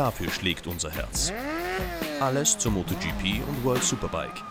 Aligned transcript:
Dafür 0.00 0.30
schlägt 0.30 0.66
unser 0.66 0.90
Herz. 0.90 1.30
Alles 2.20 2.56
zur 2.56 2.72
MotoGP 2.72 3.46
und 3.46 3.62
World 3.62 3.84
Superbike. 3.84 4.42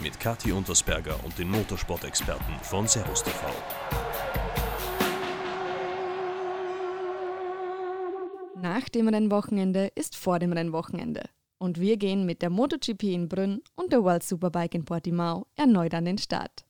Mit 0.00 0.20
Kathi 0.20 0.52
Untersberger 0.52 1.18
und 1.24 1.36
den 1.36 1.50
Motorsport-Experten 1.50 2.52
von 2.62 2.86
Servus 2.86 3.24
TV. 3.24 3.40
Nach 8.54 8.88
dem 8.90 9.08
Rennwochenende 9.08 9.90
ist 9.96 10.14
vor 10.14 10.38
dem 10.38 10.52
Rennwochenende. 10.52 11.24
Und 11.58 11.80
wir 11.80 11.96
gehen 11.96 12.24
mit 12.24 12.40
der 12.40 12.50
MotoGP 12.50 13.02
in 13.02 13.28
Brünn 13.28 13.62
und 13.74 13.92
der 13.92 14.04
World 14.04 14.22
Superbike 14.22 14.76
in 14.76 14.84
Portimao 14.84 15.48
erneut 15.56 15.92
an 15.92 16.04
den 16.04 16.18
Start. 16.18 16.64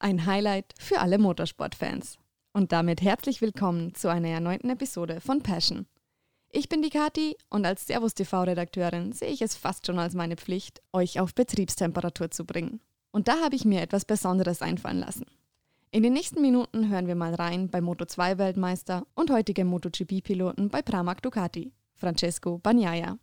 Ein 0.00 0.26
Highlight 0.26 0.74
für 0.80 0.98
alle 0.98 1.18
Motorsportfans. 1.18 2.18
Und 2.52 2.72
damit 2.72 3.02
herzlich 3.02 3.40
willkommen 3.40 3.94
zu 3.94 4.08
einer 4.08 4.30
erneuten 4.30 4.68
Episode 4.68 5.20
von 5.20 5.44
Passion. 5.44 5.86
Ich 6.50 6.70
bin 6.70 6.80
die 6.80 6.88
Kati 6.88 7.36
und 7.50 7.66
als 7.66 7.86
Servus 7.86 8.14
TV-Redakteurin 8.14 9.12
sehe 9.12 9.28
ich 9.28 9.42
es 9.42 9.54
fast 9.54 9.86
schon 9.86 9.98
als 9.98 10.14
meine 10.14 10.36
Pflicht, 10.36 10.80
euch 10.94 11.20
auf 11.20 11.34
Betriebstemperatur 11.34 12.30
zu 12.30 12.46
bringen. 12.46 12.80
Und 13.10 13.28
da 13.28 13.42
habe 13.42 13.54
ich 13.54 13.66
mir 13.66 13.82
etwas 13.82 14.06
Besonderes 14.06 14.62
einfallen 14.62 15.00
lassen. 15.00 15.26
In 15.90 16.02
den 16.02 16.14
nächsten 16.14 16.40
Minuten 16.40 16.88
hören 16.88 17.06
wir 17.06 17.16
mal 17.16 17.34
rein 17.34 17.68
bei 17.68 17.80
Moto2-Weltmeister 17.80 19.06
und 19.14 19.30
heutigem 19.30 19.68
MotoGP-Piloten 19.68 20.70
bei 20.70 20.80
Pramac 20.80 21.20
Ducati, 21.22 21.72
Francesco 21.94 22.58
Bagnaia. 22.58 23.18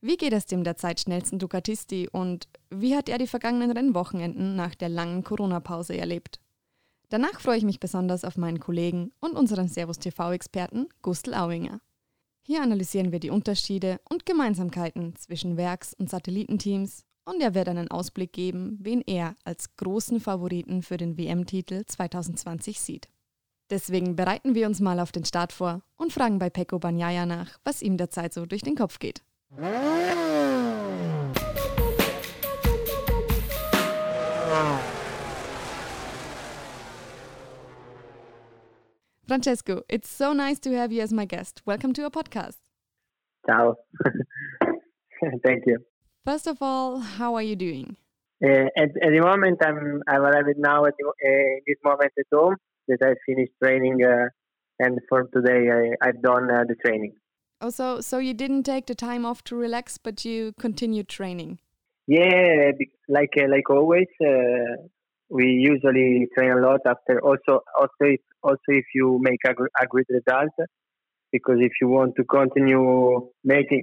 Wie 0.00 0.16
geht 0.16 0.32
es 0.32 0.46
dem 0.46 0.64
derzeit 0.64 1.00
schnellsten 1.00 1.38
Ducatisti 1.38 2.08
und 2.10 2.48
wie 2.70 2.96
hat 2.96 3.10
er 3.10 3.18
die 3.18 3.26
vergangenen 3.26 3.72
Rennwochenenden 3.72 4.56
nach 4.56 4.74
der 4.74 4.88
langen 4.88 5.22
Corona-Pause 5.22 5.98
erlebt? 5.98 6.40
Danach 7.10 7.40
freue 7.40 7.58
ich 7.58 7.64
mich 7.64 7.80
besonders 7.80 8.24
auf 8.24 8.38
meinen 8.38 8.60
Kollegen 8.60 9.12
und 9.20 9.32
unseren 9.32 9.68
Servus 9.68 9.98
TV-Experten 9.98 10.88
Gustl 11.02 11.34
Auinger. 11.34 11.80
Hier 12.50 12.62
analysieren 12.62 13.12
wir 13.12 13.20
die 13.20 13.30
Unterschiede 13.30 14.00
und 14.10 14.26
Gemeinsamkeiten 14.26 15.14
zwischen 15.14 15.56
Werks- 15.56 15.94
und 15.94 16.10
Satellitenteams 16.10 17.04
und 17.24 17.40
er 17.40 17.54
wird 17.54 17.68
einen 17.68 17.88
Ausblick 17.92 18.32
geben, 18.32 18.76
wen 18.80 19.02
er 19.06 19.36
als 19.44 19.76
großen 19.76 20.18
Favoriten 20.18 20.82
für 20.82 20.96
den 20.96 21.16
WM-Titel 21.16 21.84
2020 21.86 22.80
sieht. 22.80 23.08
Deswegen 23.70 24.16
bereiten 24.16 24.56
wir 24.56 24.66
uns 24.66 24.80
mal 24.80 24.98
auf 24.98 25.12
den 25.12 25.24
Start 25.24 25.52
vor 25.52 25.82
und 25.94 26.12
fragen 26.12 26.40
bei 26.40 26.50
Pecco 26.50 26.80
Bagnaia 26.80 27.24
nach, 27.24 27.56
was 27.62 27.82
ihm 27.82 27.96
derzeit 27.96 28.34
so 28.34 28.44
durch 28.46 28.62
den 28.62 28.74
Kopf 28.74 28.98
geht. 28.98 29.22
Francesco, 39.30 39.84
it's 39.88 40.10
so 40.10 40.32
nice 40.32 40.58
to 40.58 40.76
have 40.76 40.90
you 40.90 41.02
as 41.02 41.12
my 41.12 41.24
guest. 41.24 41.62
Welcome 41.64 41.92
to 41.92 42.02
our 42.02 42.10
podcast. 42.10 42.56
Ciao. 43.46 43.76
Thank 45.46 45.62
you. 45.66 45.78
First 46.24 46.48
of 46.48 46.58
all, 46.60 46.98
how 46.98 47.36
are 47.36 47.42
you 47.42 47.54
doing? 47.54 47.96
Uh, 48.44 48.66
at, 48.76 48.90
at, 49.00 49.12
the 49.12 49.20
moment, 49.22 49.58
I'm 49.64 50.02
I'm 50.08 50.22
arrived 50.22 50.58
now 50.58 50.84
at 50.84 50.94
the, 50.98 51.06
uh, 51.06 51.60
this 51.64 51.76
moment 51.84 52.10
at 52.18 52.24
home 52.34 52.56
that 52.88 52.98
I 53.04 53.14
finished 53.24 53.52
training, 53.62 54.02
uh, 54.02 54.30
and 54.80 54.98
for 55.08 55.28
today 55.32 55.70
I, 55.70 56.08
I've 56.08 56.20
done 56.20 56.50
uh, 56.50 56.64
the 56.66 56.74
training. 56.84 57.12
Oh, 57.60 57.70
so 57.70 58.00
so 58.00 58.18
you 58.18 58.34
didn't 58.34 58.64
take 58.64 58.86
the 58.86 58.96
time 58.96 59.24
off 59.24 59.44
to 59.44 59.54
relax, 59.54 59.96
but 59.96 60.24
you 60.24 60.54
continued 60.58 61.08
training. 61.08 61.60
Yeah, 62.08 62.72
like 63.08 63.34
uh, 63.40 63.46
like 63.48 63.70
always, 63.70 64.08
uh, 64.20 64.88
we 65.30 65.44
usually 65.46 66.26
train 66.36 66.50
a 66.50 66.60
lot 66.60 66.80
after. 66.86 67.20
Also, 67.20 67.60
also 67.78 68.00
if 68.00 68.20
also 68.42 68.68
if 68.68 68.84
you 68.94 69.18
make 69.22 69.40
a, 69.46 69.52
a 69.80 69.86
great 69.86 70.06
result, 70.10 70.50
because 71.32 71.58
if 71.60 71.72
you 71.80 71.88
want 71.88 72.14
to 72.16 72.24
continue 72.24 73.30
making 73.44 73.82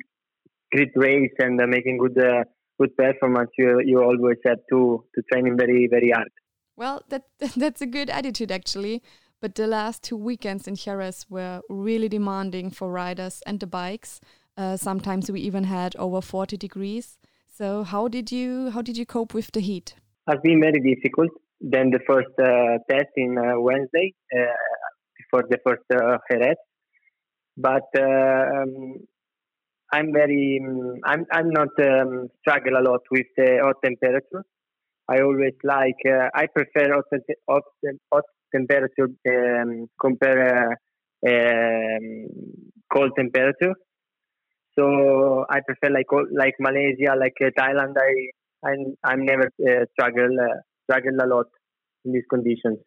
great 0.72 0.92
race 0.96 1.32
and 1.40 1.60
uh, 1.62 1.68
making 1.68 1.98
good 1.98 2.18
uh, 2.20 2.44
good 2.80 2.96
performance, 2.98 3.50
you 3.58 3.82
you 3.86 4.02
always 4.02 4.38
have 4.46 4.60
to 4.70 5.06
to 5.16 5.22
train 5.32 5.56
very 5.58 5.88
very 5.90 6.12
hard. 6.12 6.30
Well, 6.76 7.02
that 7.10 7.24
that's 7.56 7.82
a 7.82 7.88
good 7.88 8.10
attitude 8.10 8.52
actually. 8.52 9.02
But 9.40 9.54
the 9.54 9.68
last 9.68 10.02
two 10.02 10.18
weekends 10.18 10.68
in 10.68 10.76
Jerez 10.76 11.28
were 11.30 11.62
really 11.70 12.10
demanding 12.10 12.72
for 12.72 12.92
riders 12.92 13.44
and 13.46 13.60
the 13.60 13.68
bikes. 13.68 14.20
Uh, 14.58 14.78
sometimes 14.78 15.30
we 15.30 15.42
even 15.42 15.66
had 15.66 15.96
over 15.98 16.22
40 16.22 16.58
degrees. 16.58 17.20
So 17.48 17.84
how 17.84 18.08
did 18.08 18.32
you 18.32 18.72
how 18.72 18.82
did 18.82 18.98
you 18.98 19.06
cope 19.06 19.36
with 19.36 19.52
the 19.52 19.60
heat? 19.60 19.94
Has 20.28 20.40
been 20.44 20.60
very 20.62 20.80
difficult. 20.82 21.30
Then 21.60 21.90
the 21.90 22.00
first 22.06 22.34
uh, 22.40 22.78
test 22.90 23.12
in 23.16 23.38
uh, 23.38 23.60
Wednesday 23.60 24.14
before 25.18 25.44
the 25.50 25.58
first 25.66 25.84
uh, 25.92 26.18
Jerez, 26.30 26.58
but 27.56 27.88
um, 28.00 28.96
I'm 29.92 30.12
very 30.14 30.62
I'm 31.06 31.26
I'm 31.32 31.50
not 31.50 31.70
um, 31.80 32.28
struggle 32.42 32.78
a 32.78 32.84
lot 32.84 33.02
with 33.10 33.28
the 33.38 33.60
hot 33.64 33.78
temperature. 33.84 34.44
I 35.10 35.22
always 35.22 35.54
like 35.64 36.02
uh, 36.06 36.28
I 36.36 36.48
prefer 36.48 36.94
hot, 36.94 37.06
hot, 37.50 37.64
hot 38.14 38.24
temperature 38.54 39.10
um, 39.30 39.88
compare 40.00 40.76
uh, 41.26 41.30
um, 41.30 42.28
cold 42.94 43.12
temperature. 43.18 43.74
So 44.78 45.46
I 45.50 45.62
prefer 45.66 45.90
like 45.94 46.12
like 46.32 46.56
Malaysia, 46.60 47.16
like 47.18 47.38
uh, 47.42 47.50
Thailand. 47.58 47.96
I 47.98 48.12
I'm 48.66 48.96
I'm 49.04 49.26
never 49.26 49.52
uh, 49.68 49.86
struggle 49.94 50.36
uh, 50.40 50.60
struggle 50.84 51.18
a 51.24 51.28
lot 51.28 51.48
in 52.06 52.14
these 52.14 52.26
conditions. 52.30 52.80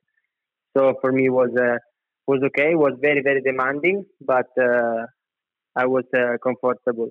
So 0.77 0.95
for 1.01 1.13
me 1.13 1.29
was 1.29 1.51
uh, 1.59 1.79
was 2.27 2.41
okay. 2.47 2.75
Was 2.75 2.95
very 3.01 3.23
very 3.23 3.41
demanding, 3.43 4.05
but 4.21 4.49
uh, 4.61 5.07
I 5.77 5.87
was 5.87 6.05
uh, 6.17 6.37
comfortable. 6.43 7.11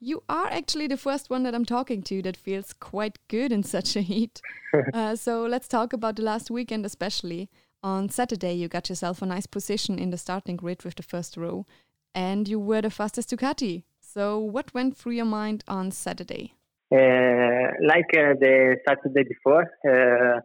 You 0.00 0.22
are 0.28 0.46
actually 0.46 0.86
the 0.86 0.96
first 0.96 1.28
one 1.28 1.42
that 1.42 1.56
I'm 1.56 1.64
talking 1.64 2.02
to 2.02 2.22
that 2.22 2.36
feels 2.36 2.72
quite 2.72 3.18
good 3.26 3.50
in 3.50 3.64
such 3.64 3.96
a 3.96 4.00
heat. 4.00 4.40
uh, 4.94 5.16
so 5.16 5.44
let's 5.44 5.66
talk 5.66 5.92
about 5.92 6.16
the 6.16 6.22
last 6.22 6.50
weekend, 6.50 6.86
especially. 6.86 7.50
On 7.82 8.08
Saturday, 8.08 8.54
you 8.54 8.68
got 8.68 8.88
yourself 8.88 9.22
a 9.22 9.26
nice 9.26 9.46
position 9.46 9.98
in 9.98 10.10
the 10.10 10.18
starting 10.18 10.56
grid 10.56 10.84
with 10.84 10.96
the 10.96 11.02
first 11.02 11.36
row, 11.36 11.66
and 12.14 12.48
you 12.48 12.60
were 12.60 12.82
the 12.82 12.90
fastest 12.90 13.30
Ducati. 13.30 13.84
So, 14.00 14.38
what 14.38 14.72
went 14.74 14.96
through 14.96 15.12
your 15.12 15.24
mind 15.24 15.64
on 15.68 15.90
Saturday? 15.90 16.54
Uh, 16.90 17.68
like 17.84 18.10
uh, 18.16 18.32
the 18.40 18.76
Saturday 18.86 19.24
before, 19.28 19.64
uh, 19.86 20.40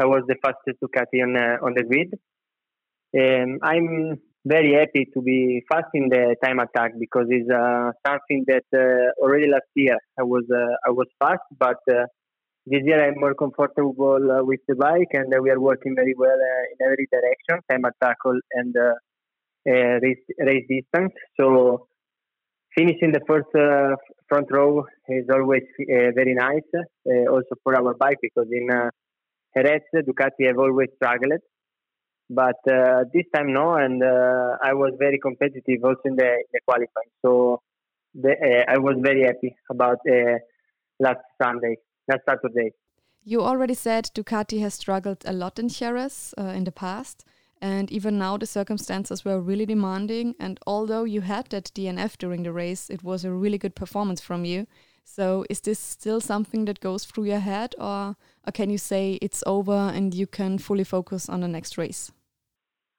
I 0.00 0.04
was 0.04 0.22
the 0.28 0.36
fastest 0.42 0.78
Ducati 0.80 1.22
on 1.22 1.36
on 1.36 1.74
the 1.74 1.82
grid. 1.82 2.14
Um, 3.18 3.58
I'm 3.62 4.20
very 4.44 4.74
happy 4.74 5.08
to 5.12 5.20
be 5.20 5.62
fast 5.68 5.90
in 5.94 6.08
the 6.08 6.36
time 6.42 6.60
attack 6.60 6.92
because 7.00 7.26
it's 7.30 7.50
something 8.06 8.44
that 8.46 8.68
already 9.20 9.48
last 9.48 9.70
year 9.74 9.98
I 10.18 10.22
was 10.22 10.44
I 10.86 10.90
was 10.90 11.08
fast, 11.18 11.42
but 11.58 11.82
this 12.70 12.82
year 12.84 13.02
I'm 13.02 13.18
more 13.18 13.34
comfortable 13.34 14.30
uh, 14.30 14.44
with 14.44 14.60
the 14.68 14.74
bike, 14.74 15.12
and 15.14 15.32
uh, 15.34 15.40
we 15.42 15.50
are 15.50 15.60
working 15.60 15.94
very 15.96 16.14
well 16.16 16.38
uh, 16.50 16.64
in 16.72 16.86
every 16.86 17.08
direction, 17.10 17.64
time 17.70 17.84
attack 17.84 18.18
and 18.52 18.74
race, 20.02 20.24
race 20.38 20.66
distance. 20.68 21.12
So 21.40 21.88
finishing 22.76 23.12
the 23.12 23.22
first 23.26 23.48
front 24.28 24.46
row 24.50 24.86
is 25.08 25.26
always 25.32 25.62
very 25.86 26.34
nice, 26.34 26.68
also 27.30 27.54
for 27.62 27.76
our 27.76 27.94
bike 27.94 28.18
because 28.22 28.48
in 28.52 28.70
uh, 28.70 28.90
Jerez, 29.56 29.82
Ducati 29.94 30.46
have 30.46 30.58
always 30.58 30.88
struggled. 30.96 31.40
But 32.30 32.60
uh, 32.70 33.04
this 33.12 33.24
time, 33.34 33.52
no, 33.54 33.74
and 33.76 34.02
uh, 34.02 34.56
I 34.62 34.74
was 34.74 34.92
very 34.98 35.18
competitive 35.18 35.82
also 35.82 36.00
in 36.04 36.16
the, 36.16 36.44
the 36.52 36.60
qualifying. 36.66 37.10
So 37.24 37.62
the, 38.14 38.64
I 38.68 38.78
was 38.78 38.96
very 39.00 39.22
happy 39.22 39.56
about 39.70 39.98
last 41.00 41.20
Sunday 41.42 41.76
last 42.08 42.22
Saturday. 42.28 42.72
You 43.22 43.42
already 43.42 43.74
said 43.74 44.10
Ducati 44.14 44.60
has 44.60 44.74
struggled 44.74 45.24
a 45.26 45.32
lot 45.32 45.58
in 45.58 45.68
Jerez 45.68 46.34
uh, 46.38 46.44
in 46.44 46.64
the 46.64 46.72
past, 46.72 47.24
and 47.60 47.90
even 47.90 48.18
now 48.18 48.36
the 48.36 48.46
circumstances 48.46 49.24
were 49.24 49.40
really 49.40 49.66
demanding. 49.66 50.34
And 50.38 50.58
although 50.66 51.04
you 51.04 51.22
had 51.22 51.48
that 51.50 51.70
DNF 51.74 52.18
during 52.18 52.42
the 52.42 52.52
race, 52.52 52.90
it 52.90 53.02
was 53.02 53.24
a 53.24 53.32
really 53.32 53.58
good 53.58 53.74
performance 53.74 54.20
from 54.20 54.44
you. 54.44 54.66
So, 55.04 55.44
is 55.48 55.60
this 55.62 55.78
still 55.78 56.20
something 56.20 56.66
that 56.66 56.80
goes 56.80 57.06
through 57.06 57.24
your 57.24 57.38
head, 57.38 57.74
or, 57.78 58.14
or 58.46 58.52
can 58.52 58.68
you 58.68 58.76
say 58.76 59.18
it's 59.22 59.42
over 59.46 59.72
and 59.72 60.14
you 60.14 60.26
can 60.26 60.58
fully 60.58 60.84
focus 60.84 61.30
on 61.30 61.40
the 61.40 61.48
next 61.48 61.78
race? 61.78 62.12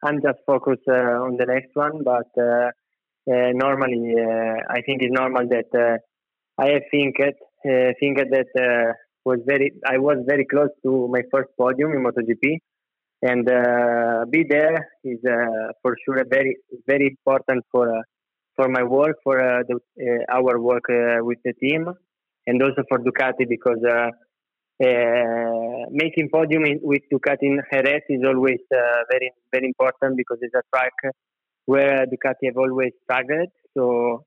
I'm 0.04 0.22
just 0.22 0.40
focused 0.46 0.88
uh, 0.88 0.94
on 0.94 1.38
the 1.38 1.46
next 1.46 1.76
one, 1.76 2.04
but 2.04 2.30
uh, 2.38 2.72
uh 3.32 3.52
normally 3.54 4.16
uh, 4.18 4.58
I 4.70 4.82
think 4.82 5.04
it's 5.04 5.14
normal 5.14 5.48
that 5.50 5.70
uh, 5.76 5.98
I 6.58 6.80
think 6.90 7.18
it 7.20 7.36
uh, 7.66 7.94
think 8.00 8.18
that 8.18 8.96
was 9.24 9.40
very 9.46 9.74
I 9.86 9.98
was 9.98 10.18
very 10.28 10.46
close 10.46 10.70
to 10.84 11.08
my 11.10 11.22
first 11.32 11.50
podium 11.58 11.92
in 11.92 12.04
MotoGP, 12.04 12.58
and 13.22 13.50
uh, 13.50 14.26
be 14.30 14.46
there 14.50 14.90
is 15.04 15.20
uh, 15.26 15.72
for 15.82 15.96
sure 16.06 16.24
very 16.30 16.58
very 16.88 17.08
important 17.08 17.64
for 17.72 17.90
uh, 17.90 18.02
for 18.56 18.68
my 18.70 18.84
work 18.84 19.16
for 19.24 19.38
the, 19.68 19.80
our 20.32 20.60
work 20.60 20.84
with 21.22 21.38
the 21.46 21.54
team, 21.54 21.88
and 22.48 22.62
also 22.62 22.84
for 22.90 23.00
Ducati 23.00 23.48
because 23.48 23.84
making 25.92 26.30
podium 26.34 26.66
in, 26.66 26.80
with 26.82 27.02
Ducati 27.12 27.44
in 27.44 27.62
Jerez 27.72 28.02
is 28.10 28.22
always 28.26 28.60
very 29.12 29.32
very 29.52 29.66
important 29.66 30.18
because 30.18 30.40
it's 30.42 30.56
a 30.56 30.64
track 30.76 30.94
where 31.66 32.06
Ducati 32.06 32.48
have 32.48 32.58
always 32.58 32.92
struggled. 33.04 33.50
So 33.78 34.26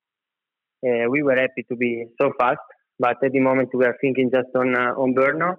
uh, 0.85 1.09
we 1.09 1.23
were 1.23 1.35
happy 1.35 1.63
to 1.69 1.75
be 1.75 2.05
so 2.19 2.31
fast. 2.39 2.59
But 2.99 3.17
at 3.23 3.31
the 3.31 3.39
moment, 3.39 3.69
we 3.73 3.85
are 3.85 3.97
thinking 4.01 4.29
just 4.33 4.49
on 4.55 4.75
uh, 4.75 4.93
on 5.01 5.13
Brno. 5.13 5.55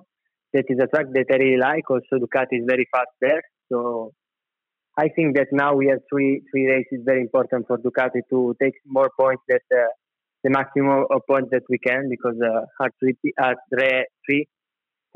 That 0.55 0.65
is 0.69 0.79
a 0.83 0.87
track 0.87 1.07
that 1.13 1.27
I 1.31 1.37
really 1.37 1.59
like. 1.59 1.91
Also, 1.91 2.17
Ducati 2.25 2.61
is 2.61 2.65
very 2.67 2.89
fast 2.91 3.11
there. 3.21 3.43
So 3.71 4.13
I 4.97 5.09
think 5.09 5.37
that 5.37 5.49
now 5.53 5.75
we 5.75 5.89
have 5.89 5.99
three 6.11 6.43
three 6.51 6.67
races 6.67 7.05
very 7.05 7.21
important 7.21 7.67
for 7.67 7.77
Ducati 7.79 8.21
to 8.31 8.57
take 8.63 8.75
more 8.87 9.11
points 9.19 9.43
that 9.49 9.63
uh, 9.75 9.89
the 10.45 10.51
maximum 10.51 11.07
of 11.11 11.23
points 11.29 11.51
that 11.51 11.63
we 11.69 11.79
can 11.79 12.09
because 12.09 12.37
uh, 12.41 12.65
are 12.81 12.91
three 13.01 13.17
are 13.39 13.57
three 13.75 14.47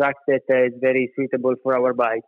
tracks 0.00 0.20
that 0.26 0.42
uh, 0.50 0.66
is 0.66 0.72
very 0.80 1.12
suitable 1.16 1.54
for 1.62 1.76
our 1.76 1.94
bike. 1.94 2.26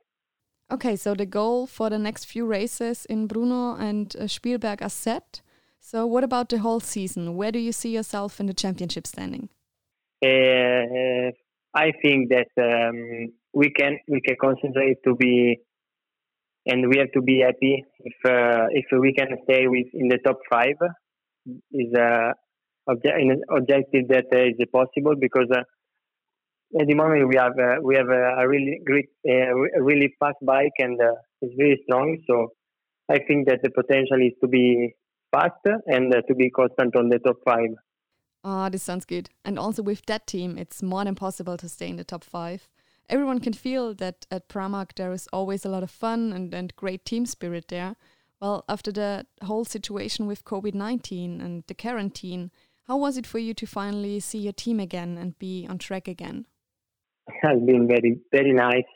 Okay, 0.72 0.94
so 0.94 1.14
the 1.14 1.26
goal 1.26 1.66
for 1.66 1.90
the 1.90 1.98
next 1.98 2.26
few 2.26 2.46
races 2.46 3.04
in 3.06 3.26
Bruno 3.26 3.74
and 3.74 4.14
uh, 4.16 4.28
Spielberg 4.28 4.82
are 4.82 4.88
set. 4.88 5.42
So, 5.80 6.06
what 6.06 6.22
about 6.22 6.50
the 6.50 6.58
whole 6.58 6.78
season? 6.78 7.34
Where 7.36 7.50
do 7.50 7.58
you 7.58 7.72
see 7.72 7.90
yourself 7.90 8.38
in 8.38 8.46
the 8.46 8.54
championship 8.54 9.06
standing? 9.06 9.48
Uh, 10.22 11.32
I 11.74 11.92
think 12.02 12.30
that 12.30 12.50
um, 12.58 13.32
we 13.52 13.70
can 13.70 13.98
we 14.08 14.20
can 14.20 14.36
concentrate 14.40 14.98
to 15.04 15.14
be, 15.14 15.58
and 16.66 16.88
we 16.88 16.98
have 16.98 17.12
to 17.12 17.22
be 17.22 17.40
happy 17.40 17.84
if 18.00 18.14
uh, 18.24 18.66
if 18.70 18.86
we 18.92 19.14
can 19.14 19.28
stay 19.44 19.66
with 19.66 19.86
in 19.94 20.08
the 20.08 20.18
top 20.18 20.38
five. 20.50 20.76
Is 21.72 21.92
a 21.96 22.34
obje- 22.88 23.40
objective 23.48 24.08
that 24.08 24.26
uh, 24.32 24.38
is 24.38 24.68
possible 24.72 25.14
because 25.18 25.48
uh, 25.54 25.62
at 26.78 26.86
the 26.86 26.94
moment 26.94 27.28
we 27.28 27.36
have 27.36 27.58
uh, 27.58 27.80
we 27.82 27.96
have 27.96 28.08
a, 28.08 28.46
really 28.46 28.80
great, 28.84 29.08
uh, 29.28 29.54
a 29.78 29.82
really 29.82 30.14
fast 30.20 30.36
bike 30.42 30.76
and 30.78 31.00
uh, 31.00 31.14
it's 31.40 31.54
very 31.56 31.80
strong. 31.84 32.18
So 32.26 32.48
I 33.10 33.18
think 33.26 33.48
that 33.48 33.60
the 33.62 33.70
potential 33.70 34.20
is 34.20 34.32
to 34.42 34.48
be 34.48 34.94
fast 35.32 35.64
and 35.86 36.14
uh, 36.14 36.22
to 36.28 36.34
be 36.34 36.50
constant 36.50 36.94
on 36.96 37.08
the 37.08 37.18
top 37.18 37.36
five. 37.44 37.70
Ah, 38.42 38.68
this 38.68 38.82
sounds 38.82 39.04
good. 39.04 39.28
And 39.44 39.58
also 39.58 39.82
with 39.82 40.06
that 40.06 40.26
team, 40.26 40.56
it's 40.56 40.82
more 40.82 41.04
than 41.04 41.14
possible 41.14 41.56
to 41.56 41.68
stay 41.68 41.88
in 41.88 41.96
the 41.96 42.04
top 42.04 42.24
five. 42.24 42.68
Everyone 43.08 43.40
can 43.40 43.52
feel 43.52 43.92
that 43.94 44.26
at 44.30 44.48
Pramac 44.48 44.94
there 44.94 45.12
is 45.12 45.28
always 45.32 45.64
a 45.64 45.68
lot 45.68 45.82
of 45.82 45.90
fun 45.90 46.32
and, 46.32 46.54
and 46.54 46.74
great 46.76 47.04
team 47.04 47.26
spirit 47.26 47.68
there. 47.68 47.96
Well, 48.40 48.64
after 48.68 48.90
the 48.92 49.26
whole 49.42 49.64
situation 49.64 50.26
with 50.26 50.44
COVID 50.44 50.74
19 50.74 51.40
and 51.40 51.64
the 51.66 51.74
quarantine, 51.74 52.50
how 52.86 52.96
was 52.96 53.16
it 53.18 53.26
for 53.26 53.38
you 53.38 53.52
to 53.54 53.66
finally 53.66 54.20
see 54.20 54.38
your 54.38 54.52
team 54.52 54.80
again 54.80 55.18
and 55.18 55.38
be 55.38 55.66
on 55.68 55.78
track 55.78 56.08
again? 56.08 56.46
It 57.28 57.34
has 57.42 57.60
been 57.60 57.86
very 57.86 58.20
very 58.32 58.52
nice 58.52 58.92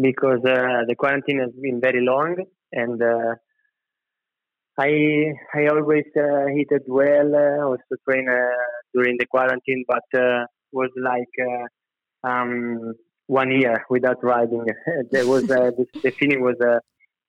because 0.00 0.44
uh, 0.44 0.84
the 0.86 0.94
quarantine 0.96 1.40
has 1.40 1.52
been 1.60 1.80
very 1.80 2.02
long 2.02 2.36
and 2.72 3.02
uh, 3.02 3.34
I 4.78 5.32
I 5.54 5.66
always 5.68 6.04
uh, 6.16 6.46
hit 6.54 6.68
it 6.70 6.84
well 6.86 7.34
uh, 7.34 7.64
also 7.66 7.94
train 8.08 8.28
uh, 8.28 8.62
during 8.94 9.16
the 9.18 9.26
quarantine 9.26 9.84
but 9.88 10.20
uh, 10.20 10.44
was 10.72 10.90
like 10.96 11.34
uh, 11.50 12.28
um, 12.28 12.94
one 13.26 13.50
year 13.50 13.84
without 13.88 14.22
riding 14.22 14.66
there 15.10 15.26
was 15.26 15.44
uh, 15.44 15.70
the, 15.76 15.86
the 16.02 16.12
feeling 16.18 16.42
was 16.42 16.56
uh, 16.60 16.78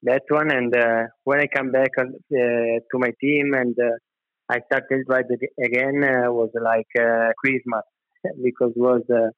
that 0.03 0.23
one 0.29 0.51
and 0.51 0.75
uh, 0.75 1.03
when 1.23 1.39
I 1.39 1.47
come 1.47 1.71
back 1.71 1.91
on, 1.97 2.07
uh, 2.07 2.79
to 2.91 2.95
my 2.95 3.11
team 3.21 3.53
and 3.53 3.75
uh, 3.79 3.95
I 4.49 4.59
started 4.65 5.05
riding 5.07 5.37
again 5.63 6.03
uh, 6.03 6.31
was 6.31 6.49
like 6.53 6.87
uh, 6.99 7.29
Christmas 7.37 7.83
because 8.43 8.71
it 8.75 8.79
was 8.79 9.01
uh, 9.09 9.29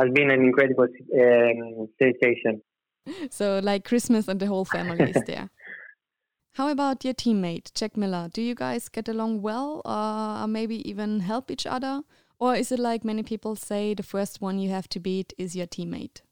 has 0.00 0.12
been 0.12 0.30
an 0.30 0.40
incredible 0.40 0.84
um, 0.84 1.88
sensation. 2.00 2.62
So, 3.30 3.60
like 3.62 3.84
Christmas 3.84 4.28
and 4.28 4.38
the 4.40 4.46
whole 4.46 4.64
family 4.64 5.10
is 5.10 5.22
there. 5.26 5.50
How 6.54 6.68
about 6.68 7.04
your 7.04 7.14
teammate, 7.14 7.72
Jack 7.74 7.96
Miller? 7.96 8.28
Do 8.32 8.42
you 8.42 8.54
guys 8.54 8.88
get 8.88 9.08
along 9.08 9.42
well 9.42 9.82
or 9.84 10.48
maybe 10.48 10.88
even 10.88 11.20
help 11.20 11.50
each 11.50 11.66
other? 11.66 12.02
Or 12.38 12.54
is 12.54 12.72
it 12.72 12.78
like 12.78 13.04
many 13.04 13.22
people 13.22 13.54
say 13.54 13.94
the 13.94 14.02
first 14.02 14.40
one 14.40 14.58
you 14.58 14.70
have 14.70 14.88
to 14.88 15.00
beat 15.00 15.32
is 15.38 15.54
your 15.54 15.66
teammate? 15.66 16.22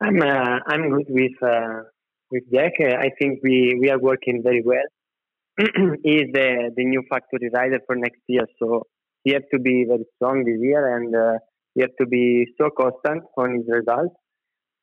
I'm 0.00 0.20
uh, 0.20 0.58
I'm 0.66 0.90
good 0.90 1.06
with 1.08 1.42
uh, 1.42 1.84
with 2.30 2.44
Jack. 2.52 2.72
Uh, 2.80 2.96
I 2.96 3.10
think 3.18 3.40
we, 3.42 3.78
we 3.80 3.90
are 3.90 3.98
working 3.98 4.42
very 4.42 4.62
well. 4.62 4.88
he 6.02 6.16
is 6.16 6.28
the, 6.32 6.70
the 6.76 6.84
new 6.84 7.02
factory 7.08 7.48
rider 7.54 7.78
for 7.86 7.94
next 7.94 8.20
year, 8.26 8.46
so 8.58 8.82
he 9.22 9.32
has 9.32 9.42
to 9.52 9.58
be 9.58 9.84
very 9.88 10.04
strong 10.16 10.44
this 10.44 10.60
year 10.60 10.96
and 10.96 11.14
uh, 11.14 11.38
you 11.74 11.82
have 11.82 11.96
to 12.00 12.06
be 12.06 12.46
so 12.60 12.70
constant 12.76 13.22
on 13.38 13.54
his 13.54 13.64
results. 13.68 14.14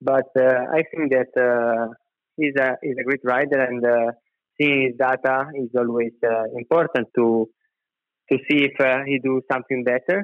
But 0.02 0.30
uh, 0.40 0.66
I 0.74 0.82
think 0.90 1.12
that 1.12 1.32
uh, 1.38 1.94
he's 2.42 2.56
a 2.66 2.70
he's 2.82 3.00
a 3.00 3.04
great 3.04 3.24
rider, 3.24 3.60
and 3.70 3.82
uh, 3.86 4.12
seeing 4.58 4.80
his 4.88 4.96
data 4.98 5.36
is 5.56 5.70
always 5.78 6.16
uh, 6.24 6.46
important 6.62 7.08
to 7.18 7.26
to 8.30 8.38
see 8.48 8.60
if 8.70 8.76
uh, 8.80 9.00
he 9.06 9.20
do 9.20 9.42
something 9.52 9.84
better. 9.84 10.20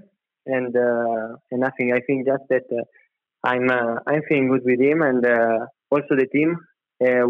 And 0.45 0.73
uh, 0.75 1.27
and 1.51 1.59
nothing. 1.67 1.91
I 1.93 1.99
think 2.07 2.25
just 2.25 2.45
that 2.49 2.67
I'm 3.43 3.69
I'm 4.09 4.21
feeling 4.27 4.49
good 4.49 4.65
with 4.71 4.81
him, 4.89 5.01
and 5.01 5.25
also 5.91 6.15
the 6.21 6.27
team. 6.35 6.51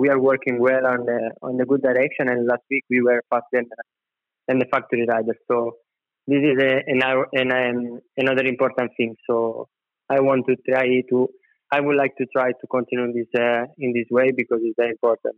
we 0.02 0.08
are 0.14 0.22
working 0.32 0.58
well 0.68 0.86
on 0.94 1.00
the 1.10 1.20
on 1.42 1.58
the 1.58 1.66
good 1.66 1.82
direction. 1.82 2.30
And 2.30 2.48
last 2.52 2.66
week 2.70 2.86
we 2.94 3.02
were 3.02 3.22
faster 3.32 3.48
than, 3.54 3.66
than 4.48 4.60
the 4.60 4.70
factory 4.74 5.06
rider. 5.14 5.36
So 5.50 5.58
this 6.28 6.44
is 6.52 6.58
a, 6.62 6.74
an, 6.94 7.52
an, 7.52 8.00
another 8.18 8.46
important 8.54 8.92
thing. 8.98 9.16
So 9.28 9.68
I 10.10 10.20
want 10.20 10.46
to 10.48 10.56
try 10.70 10.88
to. 11.10 11.28
I 11.72 11.82
would 11.82 11.96
like 11.96 12.16
to 12.18 12.26
try 12.26 12.52
to 12.52 12.68
continue 12.68 13.14
this 13.14 13.28
uh, 13.40 13.66
in 13.78 13.94
this 13.94 14.08
way 14.10 14.32
because 14.32 14.60
it's 14.62 14.76
very 14.78 14.92
important. 14.92 15.36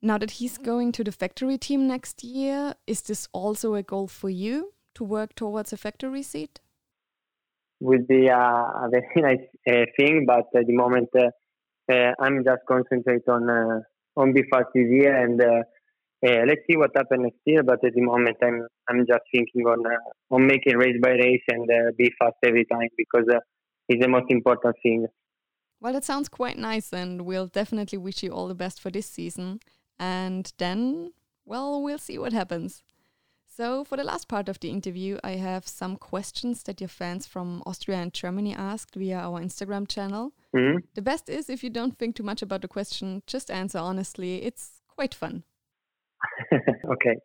Now 0.00 0.18
that 0.18 0.32
he's 0.32 0.58
going 0.58 0.92
to 0.92 1.04
the 1.04 1.10
factory 1.12 1.58
team 1.58 1.88
next 1.88 2.22
year, 2.22 2.74
is 2.86 3.02
this 3.02 3.28
also 3.32 3.74
a 3.74 3.82
goal 3.82 4.06
for 4.06 4.30
you 4.30 4.72
to 4.94 5.04
work 5.04 5.34
towards 5.34 5.72
a 5.72 5.76
factory 5.76 6.22
seat? 6.22 6.60
Would 7.80 8.06
be 8.06 8.28
a, 8.28 8.38
a 8.38 8.88
very 8.90 9.06
nice 9.16 9.46
uh, 9.68 9.86
thing, 9.98 10.24
but 10.26 10.46
at 10.54 10.66
the 10.66 10.74
moment 10.74 11.08
uh, 11.16 11.30
uh 11.90 12.12
I'm 12.20 12.44
just 12.44 12.62
concentrate 12.68 13.26
on 13.28 13.48
uh, 13.50 13.80
on 14.16 14.32
be 14.32 14.42
fast 14.50 14.66
this 14.74 14.88
year 14.90 15.14
and 15.16 15.40
uh, 15.40 15.62
uh, 16.26 16.42
let's 16.48 16.62
see 16.68 16.76
what 16.76 16.90
happens 16.96 17.22
next 17.22 17.40
year. 17.44 17.62
But 17.62 17.84
at 17.84 17.94
the 17.94 18.00
moment, 18.00 18.36
I'm 18.42 18.66
I'm 18.88 19.06
just 19.06 19.22
thinking 19.32 19.62
on 19.66 19.86
uh, 19.86 20.34
on 20.34 20.46
making 20.46 20.76
race 20.76 20.96
by 21.00 21.10
race 21.10 21.42
and 21.48 21.68
uh, 21.70 21.92
be 21.96 22.12
fast 22.18 22.36
every 22.44 22.64
time 22.64 22.88
because 22.96 23.26
uh, 23.32 23.38
it's 23.88 24.02
the 24.02 24.08
most 24.08 24.26
important 24.30 24.74
thing. 24.82 25.06
Well, 25.80 25.92
that 25.92 26.04
sounds 26.04 26.28
quite 26.28 26.58
nice, 26.58 26.92
and 26.92 27.22
we'll 27.22 27.46
definitely 27.46 27.98
wish 27.98 28.22
you 28.22 28.32
all 28.32 28.48
the 28.48 28.54
best 28.54 28.80
for 28.80 28.90
this 28.90 29.06
season. 29.06 29.60
And 29.98 30.52
then, 30.58 31.12
well, 31.44 31.82
we'll 31.82 31.98
see 31.98 32.18
what 32.18 32.32
happens. 32.32 32.82
So, 33.46 33.84
for 33.84 33.96
the 33.96 34.04
last 34.04 34.28
part 34.28 34.48
of 34.48 34.60
the 34.60 34.70
interview, 34.70 35.18
I 35.24 35.32
have 35.32 35.66
some 35.66 35.96
questions 35.96 36.62
that 36.64 36.80
your 36.80 36.88
fans 36.88 37.26
from 37.26 37.62
Austria 37.66 37.96
and 37.96 38.12
Germany 38.12 38.54
asked 38.54 38.94
via 38.94 39.18
our 39.18 39.40
Instagram 39.40 39.86
channel. 39.88 40.32
Mm 40.52 40.60
-hmm. 40.60 40.82
The 40.94 41.02
best 41.02 41.28
is 41.28 41.48
if 41.48 41.62
you 41.62 41.72
don't 41.72 41.98
think 41.98 42.16
too 42.16 42.24
much 42.24 42.42
about 42.42 42.60
the 42.60 42.68
question, 42.68 43.22
just 43.26 43.50
answer 43.50 43.80
honestly. 43.80 44.42
It's 44.42 44.82
quite 44.96 45.16
fun. 45.16 45.42
okay. 46.94 47.16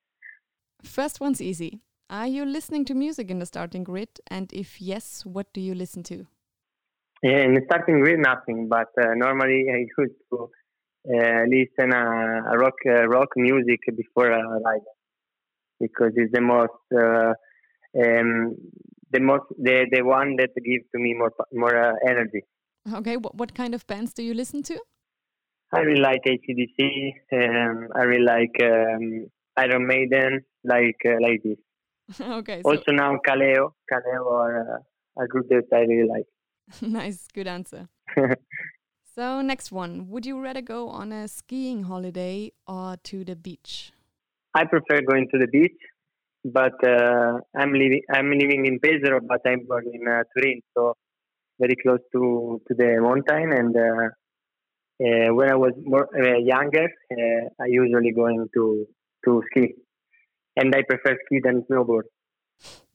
First 0.84 1.22
one's 1.22 1.42
easy. 1.42 1.82
Are 2.10 2.28
you 2.28 2.46
listening 2.46 2.86
to 2.86 2.94
music 2.94 3.30
in 3.30 3.40
the 3.40 3.46
starting 3.46 3.86
grid? 3.86 4.20
And 4.28 4.52
if 4.54 4.82
yes, 4.82 5.26
what 5.26 5.54
do 5.54 5.62
you 5.62 5.76
listen 5.76 6.04
to? 6.04 6.26
Yeah, 7.24 7.40
in 7.46 7.58
starting 7.66 8.02
with 8.02 8.20
nothing. 8.20 8.68
But 8.70 8.92
uh, 9.02 9.14
normally 9.16 9.66
I 9.74 9.78
used 9.98 10.16
to 10.32 10.50
uh, 11.10 11.44
listen 11.48 11.94
uh, 11.94 12.56
rock 12.58 12.76
uh, 12.86 13.08
rock 13.08 13.30
music 13.38 13.80
before 13.96 14.30
a 14.30 14.60
ride 14.60 14.88
because 15.80 16.12
it's 16.16 16.34
the 16.34 16.42
most 16.42 16.84
uh, 16.94 17.34
um, 18.04 18.56
the 19.12 19.22
most 19.22 19.46
the 19.58 19.86
the 19.92 20.02
one 20.04 20.36
that 20.36 20.50
gives 20.56 20.86
to 20.92 21.00
me 21.00 21.14
more 21.14 21.32
more 21.54 21.76
uh, 21.76 21.94
energy. 22.06 22.42
Okay, 22.94 23.16
what 23.16 23.36
what 23.36 23.54
kind 23.56 23.74
of 23.74 23.88
bands 23.88 24.14
do 24.14 24.22
you 24.22 24.34
listen 24.34 24.62
to? 24.64 24.78
I 25.74 25.80
really 25.80 26.02
like 26.02 26.24
ACDC. 26.26 27.14
Um, 27.32 27.88
I 27.96 28.04
really 28.04 28.26
like 28.26 28.56
um, 28.62 29.28
Iron 29.58 29.88
Maiden, 29.88 30.42
like 30.64 31.02
uh, 31.06 31.20
like 31.22 31.42
this. 31.44 32.20
okay. 32.22 32.62
So 32.64 32.72
also 32.72 32.92
now 32.92 33.18
Kaleo, 33.28 33.72
Kaleo 33.90 34.26
are 34.32 34.76
uh, 34.76 35.24
a 35.24 35.28
group 35.28 35.48
that 35.50 35.68
I 35.72 35.80
really 35.80 36.08
like. 36.08 36.26
nice, 36.82 37.28
good 37.34 37.48
answer. 37.48 37.88
so 39.16 39.42
next 39.42 39.72
one, 39.72 40.10
would 40.10 40.26
you 40.26 40.40
rather 40.40 40.62
go 40.62 40.90
on 40.90 41.12
a 41.12 41.28
skiing 41.28 41.84
holiday 41.84 42.52
or 42.68 42.98
to 43.04 43.24
the 43.24 43.36
beach? 43.36 43.92
I 44.54 44.66
prefer 44.66 45.02
going 45.02 45.28
to 45.32 45.40
the 45.40 45.48
beach, 45.48 45.80
but 46.46 46.76
uh, 46.86 47.40
I'm 47.56 47.74
living 47.74 48.02
I'm 48.14 48.30
living 48.32 48.66
in 48.66 48.80
Pesaro, 48.80 49.20
but 49.28 49.42
I'm 49.46 49.66
born 49.66 49.86
in 49.92 50.08
uh, 50.08 50.24
Turin, 50.36 50.62
so 50.76 50.94
very 51.60 51.76
close 51.76 52.00
to 52.12 52.62
to 52.68 52.74
the 52.76 53.00
mountain 53.02 53.52
and 53.54 53.76
uh, 53.76 54.10
uh, 55.02 55.34
when 55.34 55.50
I 55.50 55.56
was 55.56 55.74
more 55.84 56.08
uh, 56.16 56.38
younger, 56.38 56.86
uh, 57.12 57.50
I 57.60 57.66
usually 57.68 58.12
going 58.12 58.48
to 58.54 58.86
to 59.26 59.42
ski, 59.50 59.74
and 60.56 60.74
I 60.76 60.84
prefer 60.84 61.18
ski 61.26 61.40
than 61.44 61.64
snowboard. 61.64 62.04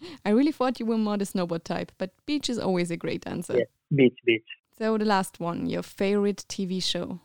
I 0.24 0.30
really 0.30 0.52
thought 0.52 0.80
you 0.80 0.86
were 0.86 0.98
more 0.98 1.16
the 1.16 1.24
snowboard 1.24 1.64
type, 1.64 1.92
but 1.98 2.10
beach 2.26 2.48
is 2.50 2.58
always 2.58 2.90
a 2.90 2.96
great 2.96 3.26
answer. 3.26 3.56
Yeah, 3.58 3.64
beach, 3.94 4.18
beach. 4.24 4.46
So 4.78 4.96
the 4.98 5.04
last 5.04 5.40
one, 5.40 5.66
your 5.66 5.82
favorite 5.82 6.44
TV 6.48 6.82
show. 6.82 7.20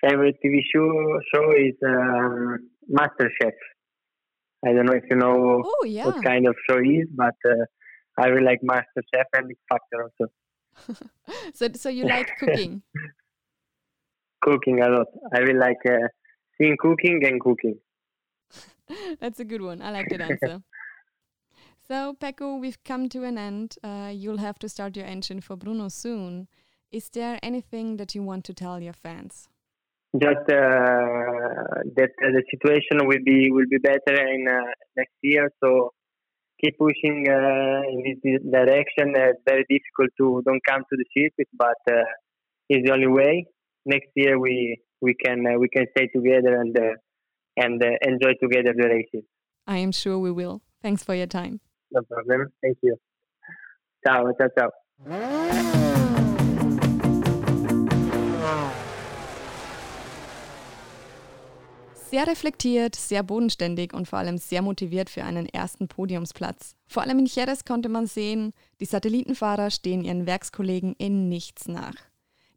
Favorite 0.00 0.36
TV 0.44 0.60
show 0.74 1.20
show 1.34 1.52
is 1.52 1.74
um, 1.86 2.68
MasterChef. 2.90 3.52
I 4.64 4.72
don't 4.72 4.86
know 4.86 4.92
if 4.94 5.04
you 5.10 5.16
know 5.16 5.62
Oh, 5.64 5.84
yeah. 5.84 6.06
what 6.06 6.22
kind 6.24 6.46
of 6.46 6.54
show 6.68 6.78
it 6.78 6.86
is, 6.86 7.08
but 7.14 7.34
uh, 7.48 7.64
I 8.18 8.26
really 8.28 8.44
like 8.44 8.60
MasterChef 8.62 9.24
and 9.34 9.50
X 9.50 9.60
Factor 9.70 10.04
also. 10.04 10.32
So, 11.54 11.68
so 11.74 11.88
you 11.88 12.04
like 12.06 12.30
cooking? 12.38 12.82
Cooking 14.42 14.82
a 14.82 14.88
lot. 14.88 15.06
I 15.32 15.38
really 15.38 15.58
like 15.58 15.76
uh, 15.88 16.08
seeing 16.58 16.76
cooking 16.80 17.24
and 17.24 17.40
cooking. 17.40 17.78
That's 19.20 19.38
a 19.38 19.44
good 19.44 19.62
one. 19.62 19.80
I 19.80 19.90
like 19.92 20.08
that 20.10 20.20
answer. 20.20 20.60
So, 21.92 22.14
Pecco, 22.14 22.58
we've 22.58 22.82
come 22.84 23.10
to 23.10 23.22
an 23.24 23.36
end. 23.36 23.76
Uh, 23.84 24.10
you'll 24.14 24.38
have 24.38 24.58
to 24.60 24.68
start 24.68 24.96
your 24.96 25.04
engine 25.04 25.42
for 25.42 25.56
Bruno 25.56 25.88
soon. 25.88 26.48
Is 26.90 27.10
there 27.10 27.38
anything 27.42 27.98
that 27.98 28.14
you 28.14 28.22
want 28.22 28.44
to 28.46 28.54
tell 28.54 28.80
your 28.80 28.94
fans? 28.94 29.48
Just 30.18 30.46
uh, 30.48 31.62
that 31.98 32.12
uh, 32.24 32.30
the 32.36 32.42
situation 32.50 33.06
will 33.06 33.24
be 33.24 33.50
will 33.50 33.68
be 33.70 33.76
better 33.76 34.14
in 34.34 34.48
uh, 34.48 34.60
next 34.96 35.16
year. 35.22 35.50
So 35.62 35.92
keep 36.62 36.78
pushing 36.78 37.26
uh, 37.28 37.82
in 37.92 38.20
this 38.24 38.40
direction. 38.50 39.14
Uh, 39.14 39.32
it's 39.32 39.42
very 39.46 39.66
difficult 39.68 40.10
to 40.18 40.42
don't 40.46 40.64
come 40.66 40.82
to 40.90 40.96
the 40.96 41.04
circuit, 41.14 41.48
but 41.52 41.80
uh, 41.90 42.04
it's 42.70 42.86
the 42.86 42.92
only 42.94 43.08
way. 43.08 43.46
Next 43.84 44.08
year 44.16 44.38
we 44.38 44.80
we 45.02 45.14
can 45.14 45.46
uh, 45.46 45.58
we 45.58 45.68
can 45.68 45.86
stay 45.94 46.06
together 46.06 46.58
and 46.58 46.74
uh, 46.78 46.94
and 47.58 47.82
uh, 47.82 47.88
enjoy 48.02 48.32
together 48.42 48.72
the 48.74 48.88
races. 48.88 49.24
I 49.66 49.76
am 49.76 49.92
sure 49.92 50.18
we 50.18 50.30
will. 50.30 50.62
Thanks 50.80 51.04
for 51.04 51.14
your 51.14 51.26
time. 51.26 51.60
No 51.92 52.02
problem. 52.02 52.50
Thank 52.62 52.78
you. 52.82 52.96
Ciao, 54.04 54.32
ciao, 54.34 54.48
ciao. 54.56 54.70
Sehr 61.94 62.26
reflektiert, 62.26 62.94
sehr 62.94 63.22
bodenständig 63.22 63.94
und 63.94 64.06
vor 64.06 64.18
allem 64.18 64.36
sehr 64.36 64.60
motiviert 64.60 65.08
für 65.08 65.24
einen 65.24 65.46
ersten 65.46 65.88
Podiumsplatz. 65.88 66.76
Vor 66.86 67.02
allem 67.02 67.18
in 67.20 67.26
Jerez 67.26 67.64
konnte 67.64 67.88
man 67.88 68.06
sehen, 68.06 68.52
die 68.80 68.84
Satellitenfahrer 68.84 69.70
stehen 69.70 70.04
ihren 70.04 70.26
Werkskollegen 70.26 70.94
in 70.98 71.28
nichts 71.28 71.68
nach. 71.68 71.94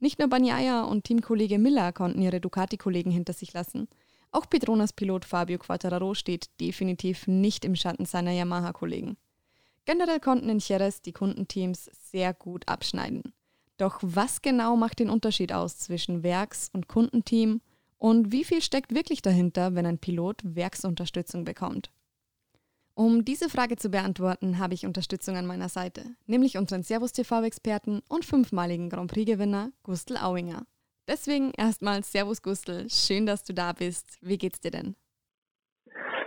Nicht 0.02 0.20
nur 0.20 0.28
Bagnaia 0.28 0.84
und 0.84 1.06
Teamkollege 1.06 1.58
Miller 1.58 1.94
konnten 1.94 2.22
ihre 2.22 2.42
Ducati-Kollegen 2.42 3.12
hinter 3.12 3.32
sich 3.32 3.54
lassen. 3.54 3.88
Auch 4.32 4.50
Petronas-Pilot 4.50 5.24
Fabio 5.24 5.58
Quattararo 5.58 6.14
steht 6.16 6.50
definitiv 6.60 7.26
nicht 7.28 7.64
im 7.64 7.78
Schatten 7.78 8.06
seiner 8.06 8.32
Yamaha-Kollegen. 8.32 9.16
Generell 9.86 10.20
konnten 10.20 10.50
in 10.50 10.60
Jerez 10.60 11.02
die 11.02 11.14
Kundenteams 11.14 11.86
sehr 11.94 12.34
gut 12.34 12.68
abschneiden. 12.68 13.34
Doch 13.78 14.00
was 14.02 14.42
genau 14.42 14.76
macht 14.76 15.00
den 15.00 15.10
Unterschied 15.10 15.54
aus 15.54 15.78
zwischen 15.78 16.24
Werks- 16.24 16.70
und 16.74 16.88
Kundenteam 16.88 17.62
und 17.98 18.32
wie 18.32 18.44
viel 18.44 18.62
steckt 18.62 18.96
wirklich 18.96 19.22
dahinter, 19.22 19.76
wenn 19.76 19.86
ein 19.86 20.00
Pilot 20.00 20.42
Werksunterstützung 20.44 21.44
bekommt? 21.44 21.92
Um 22.98 23.26
diese 23.26 23.50
Frage 23.50 23.76
zu 23.76 23.90
beantworten, 23.90 24.58
habe 24.58 24.74
ich 24.74 24.86
Unterstützung 24.86 25.36
an 25.36 25.46
meiner 25.46 25.68
Seite, 25.68 26.16
nämlich 26.28 26.58
unseren 26.58 26.82
Servus 26.82 27.12
TV-Experten 27.12 28.02
und 28.08 28.24
fünfmaligen 28.24 28.90
Grand 28.90 29.12
Prix-Gewinner 29.12 29.72
Gustl 29.84 30.16
Auinger. 30.16 30.66
Deswegen 31.08 31.52
erstmal 31.58 32.04
Servus 32.04 32.42
Gustl, 32.42 32.90
schön, 32.90 33.26
dass 33.26 33.44
du 33.44 33.54
da 33.54 33.74
bist. 33.74 34.18
Wie 34.22 34.38
geht's 34.38 34.62
dir 34.62 34.72
denn? 34.72 34.96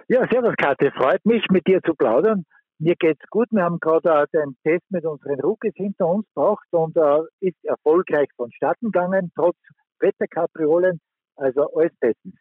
Ja, 0.08 0.26
servus 0.30 0.54
Kathi, 0.58 0.90
freut 0.90 1.24
mich 1.24 1.44
mit 1.50 1.66
dir 1.66 1.82
zu 1.82 1.94
plaudern. 1.94 2.44
Mir 2.78 2.94
geht's 2.94 3.24
gut. 3.30 3.48
Wir 3.50 3.64
haben 3.64 3.80
gerade 3.80 4.26
den 4.32 4.56
Test 4.62 4.84
mit 4.90 5.04
unseren 5.04 5.40
Rookies 5.40 5.74
hinter 5.74 6.06
uns 6.06 6.26
gebracht 6.34 6.66
und 6.70 6.96
äh, 6.96 7.22
ist 7.40 7.64
erfolgreich 7.64 8.28
vonstatten 8.36 8.92
gegangen, 8.92 9.32
trotz 9.34 9.56
Wetterkapriolen. 9.98 11.00
Also 11.36 11.72
alles 11.74 11.92
bestens. 12.00 12.34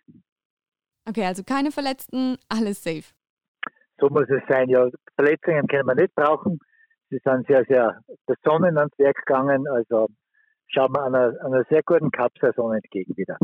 Okay, 1.08 1.26
also 1.26 1.44
keine 1.44 1.72
Verletzten, 1.72 2.38
alles 2.50 2.84
safe. 2.84 3.14
So 4.00 4.10
muss 4.10 4.30
es 4.30 4.42
sein. 4.48 4.70
Ja, 4.70 4.90
Verletzungen 5.16 5.68
können 5.68 5.88
wir 5.88 5.96
nicht 5.96 6.14
brauchen. 6.14 6.60
Sie 7.10 7.20
sind 7.24 7.48
sehr, 7.48 7.64
sehr 7.66 8.02
besonnen 8.26 8.78
ans 8.78 8.98
Werk 8.98 9.16
gegangen. 9.26 9.68
Also 9.68 10.08
schauen 10.68 10.92
wir 10.94 11.04
einer, 11.04 11.34
einer 11.44 11.64
sehr 11.70 11.82
guten 11.84 12.12
Cup-Saison 12.12 12.74
entgegen 12.74 13.16
wieder. 13.16 13.38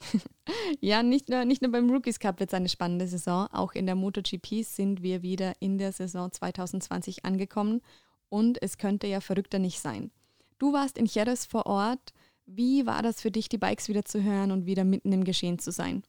Ja, 0.80 1.02
nicht 1.02 1.28
nur, 1.28 1.44
nicht 1.44 1.62
nur 1.62 1.70
beim 1.70 1.90
Rookies 1.90 2.18
Cup 2.18 2.40
wird 2.40 2.50
es 2.50 2.54
eine 2.54 2.68
spannende 2.68 3.06
Saison. 3.06 3.46
Auch 3.52 3.72
in 3.72 3.86
der 3.86 3.94
MotoGP 3.94 4.62
sind 4.62 5.02
wir 5.02 5.22
wieder 5.22 5.52
in 5.60 5.78
der 5.78 5.92
Saison 5.92 6.30
2020 6.30 7.24
angekommen 7.24 7.82
und 8.28 8.60
es 8.62 8.78
könnte 8.78 9.06
ja 9.06 9.20
verrückter 9.20 9.58
nicht 9.58 9.80
sein. 9.80 10.10
Du 10.58 10.72
warst 10.72 10.98
in 10.98 11.06
Jerez 11.06 11.46
vor 11.46 11.66
Ort. 11.66 12.12
Wie 12.46 12.86
war 12.86 13.02
das 13.02 13.22
für 13.22 13.30
dich, 13.30 13.48
die 13.48 13.58
Bikes 13.58 13.88
wieder 13.88 14.04
zu 14.04 14.22
hören 14.22 14.50
und 14.50 14.66
wieder 14.66 14.84
mitten 14.84 15.12
im 15.12 15.24
Geschehen 15.24 15.58
zu 15.58 15.70
sein? 15.70 16.02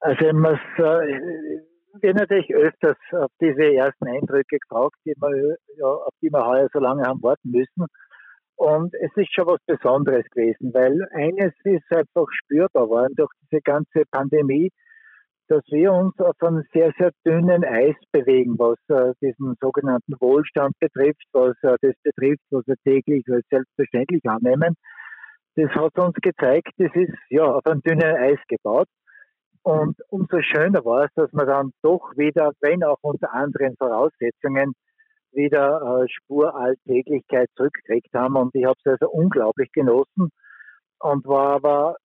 Also 0.00 0.26
ich 0.26 0.32
muss, 0.32 0.58
äh, 0.78 1.60
wir 2.00 2.14
natürlich 2.14 2.52
öfters 2.54 2.96
auf 3.12 3.30
diese 3.40 3.74
ersten 3.74 4.08
Eindrücke 4.08 4.58
gefragt, 4.58 4.96
die 5.04 5.14
wir, 5.16 5.56
ja, 5.76 5.86
auf 5.86 6.14
die 6.20 6.30
wir 6.30 6.44
heuer 6.44 6.68
so 6.72 6.80
lange 6.80 7.04
haben 7.04 7.22
warten 7.22 7.50
müssen. 7.50 7.86
Und 8.62 8.94
es 8.94 9.10
ist 9.16 9.34
schon 9.34 9.48
was 9.48 9.58
Besonderes 9.66 10.24
gewesen, 10.30 10.72
weil 10.72 10.96
eines 11.14 11.52
ist 11.64 11.82
einfach 11.90 12.28
spürbar 12.30 12.88
worden 12.88 13.12
durch 13.16 13.32
diese 13.42 13.60
ganze 13.60 14.04
Pandemie, 14.08 14.70
dass 15.48 15.64
wir 15.72 15.92
uns 15.92 16.16
auf 16.20 16.36
einem 16.40 16.62
sehr, 16.72 16.92
sehr 16.96 17.10
dünnen 17.26 17.64
Eis 17.64 17.96
bewegen, 18.12 18.56
was 18.60 18.78
äh, 18.86 19.14
diesen 19.20 19.56
sogenannten 19.60 20.14
Wohlstand 20.20 20.78
betrifft, 20.78 21.24
was 21.32 21.56
äh, 21.62 21.74
das 21.82 21.94
betrifft, 22.04 22.44
was 22.50 22.64
wir 22.68 22.76
täglich 22.84 23.24
als 23.28 23.44
selbstverständlich 23.50 24.22
annehmen. 24.26 24.76
Das 25.56 25.70
hat 25.70 25.98
uns 25.98 26.14
gezeigt, 26.22 26.70
das 26.78 26.94
ist 26.94 27.18
ja 27.30 27.42
auf 27.42 27.66
einem 27.66 27.80
dünnen 27.80 28.14
Eis 28.14 28.38
gebaut. 28.46 28.86
Und 29.64 29.96
umso 30.08 30.40
schöner 30.40 30.84
war 30.84 31.06
es, 31.06 31.10
dass 31.16 31.32
wir 31.32 31.46
dann 31.46 31.72
doch 31.82 32.12
wieder, 32.16 32.52
wenn 32.60 32.84
auch 32.84 32.98
unter 33.00 33.34
anderen 33.34 33.74
Voraussetzungen, 33.76 34.74
wieder 35.32 36.02
äh, 36.02 36.08
Spur 36.08 36.54
Alltäglichkeit 36.54 37.48
zurückgekriegt 37.56 38.12
haben. 38.14 38.36
Und 38.36 38.54
ich 38.54 38.64
habe 38.64 38.76
es 38.84 38.92
also 38.92 39.10
unglaublich 39.10 39.70
genossen 39.72 40.30
und 40.98 41.26
war 41.26 41.54
aber 41.56 41.96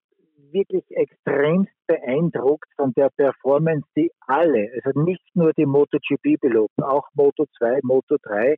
wirklich 0.52 0.84
extremst 0.90 1.72
beeindruckt 1.88 2.70
von 2.76 2.94
der 2.94 3.10
Performance, 3.16 3.88
die 3.96 4.12
alle, 4.22 4.70
also 4.84 5.00
nicht 5.02 5.24
nur 5.36 5.54
die 5.54 5.66
MotoGP-Piloten, 5.66 6.84
auch 6.84 7.08
Moto 7.14 7.46
2, 7.58 7.80
Moto 7.84 8.18
3, 8.22 8.56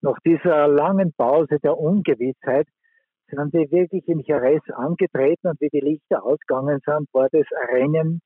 nach 0.00 0.18
dieser 0.24 0.68
langen 0.68 1.12
Pause 1.16 1.58
der 1.62 1.76
Ungewissheit, 1.76 2.66
sind 3.30 3.52
die 3.52 3.70
wirklich 3.70 4.06
in 4.08 4.20
Jerez 4.20 4.62
angetreten 4.70 5.48
und 5.48 5.60
wie 5.60 5.68
die 5.68 5.80
Lichter 5.80 6.24
ausgegangen 6.24 6.80
sind, 6.84 7.08
war 7.12 7.28
das 7.30 7.46
Rennen, 7.70 8.20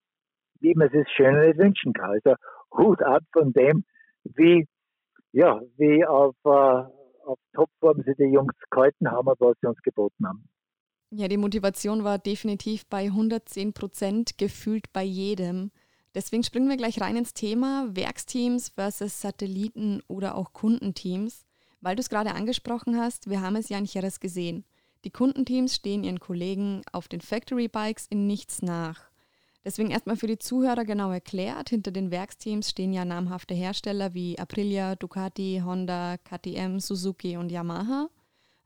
wie 0.61 0.75
man 0.75 0.89
es 0.93 1.11
schöner 1.11 1.47
nicht 1.47 1.59
wünschen 1.59 1.93
kann. 1.93 2.11
Also 2.11 2.37
Hut 2.77 3.03
ab 3.03 3.23
von 3.33 3.53
dem, 3.53 3.85
wie, 4.25 4.67
ja, 5.33 5.61
wie 5.77 6.05
auf, 6.05 6.35
äh, 6.45 6.49
auf 7.25 7.39
Topform 7.55 8.03
sie 8.05 8.15
die 8.15 8.33
Jungs 8.33 8.55
gehalten 8.71 9.11
haben 9.11 9.29
und 9.29 9.41
was 9.41 9.57
sie 9.61 9.67
uns 9.67 9.81
geboten 9.83 10.27
haben. 10.27 10.49
Ja, 11.11 11.29
die 11.29 11.37
Motivation 11.37 12.05
war 12.05 12.19
definitiv 12.19 12.87
bei 12.87 13.05
110 13.05 13.75
Prozent, 13.75 14.39
gefühlt 14.39 14.93
bei 14.93 15.03
jedem. 15.03 15.71
Deswegen 16.15 16.43
springen 16.43 16.69
wir 16.69 16.77
gleich 16.77 17.01
rein 17.01 17.17
ins 17.17 17.35
Thema 17.35 17.87
Werksteams 17.91 18.71
versus 18.71 19.21
Satelliten 19.21 20.03
oder 20.09 20.37
auch 20.37 20.53
Kundenteams. 20.53 21.47
Weil 21.81 21.97
du 21.97 22.01
es 22.01 22.09
gerade 22.09 22.33
angesprochen 22.33 22.97
hast, 22.97 23.29
wir 23.29 23.43
haben 23.43 23.57
es 23.57 23.69
ja 23.69 23.77
in 23.77 23.85
Jerez 23.85 24.21
gesehen. 24.21 24.65
Die 25.05 25.11
Kundenteams 25.11 25.75
stehen 25.75 26.05
ihren 26.05 26.21
Kollegen 26.21 26.83
auf 26.93 27.09
den 27.09 27.21
Factory 27.21 27.69
Bikes 27.69 28.07
in 28.07 28.27
nichts 28.27 28.63
nach. 28.63 29.12
Deswegen 29.65 29.91
erstmal 29.91 30.17
für 30.17 30.27
die 30.27 30.39
Zuhörer 30.39 30.85
genau 30.85 31.13
erklärt, 31.13 31.71
hinter 31.71 31.93
den 31.93 32.11
Werksteams 32.11 32.71
stehen 32.71 32.93
ja 32.93 33.05
namhafte 33.05 33.55
Hersteller 33.55 34.13
wie 34.13 34.39
Aprilia, 34.39 34.97
Ducati, 34.97 35.63
Honda, 35.65 36.17
KTM, 36.19 36.81
Suzuki 36.81 37.37
und 37.37 37.53
Yamaha. 37.53 38.09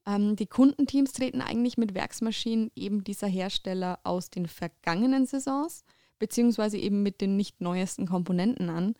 Ähm, 0.06 0.36
die 0.36 0.46
Kundenteams 0.46 1.12
treten 1.12 1.42
eigentlich 1.42 1.76
mit 1.76 1.94
Werksmaschinen 1.94 2.70
eben 2.74 3.04
dieser 3.04 3.26
Hersteller 3.26 3.98
aus 4.04 4.30
den 4.30 4.46
vergangenen 4.46 5.26
Saisons, 5.26 5.84
beziehungsweise 6.18 6.78
eben 6.78 7.02
mit 7.02 7.20
den 7.20 7.36
nicht 7.36 7.60
neuesten 7.60 8.06
Komponenten 8.06 8.70
an. 8.70 8.94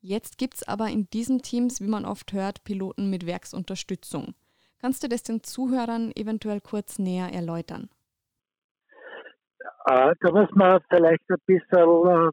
Jetzt 0.00 0.38
gibt 0.38 0.54
es 0.54 0.62
aber 0.66 0.88
in 0.88 1.08
diesen 1.10 1.42
Teams, 1.42 1.80
wie 1.80 1.86
man 1.86 2.06
oft 2.06 2.32
hört, 2.32 2.64
Piloten 2.64 3.10
mit 3.10 3.26
Werksunterstützung. 3.26 4.34
Kannst 4.80 5.02
du 5.04 5.08
das 5.08 5.22
den 5.22 5.44
Zuhörern 5.44 6.12
eventuell 6.16 6.60
kurz 6.60 6.98
näher 6.98 7.32
erläutern? 7.32 7.88
Äh, 9.84 10.14
da 10.20 10.30
muss 10.30 10.48
man 10.54 10.80
vielleicht 10.88 11.28
ein 11.28 11.36
bisschen 11.46 11.78
äh, 11.78 12.30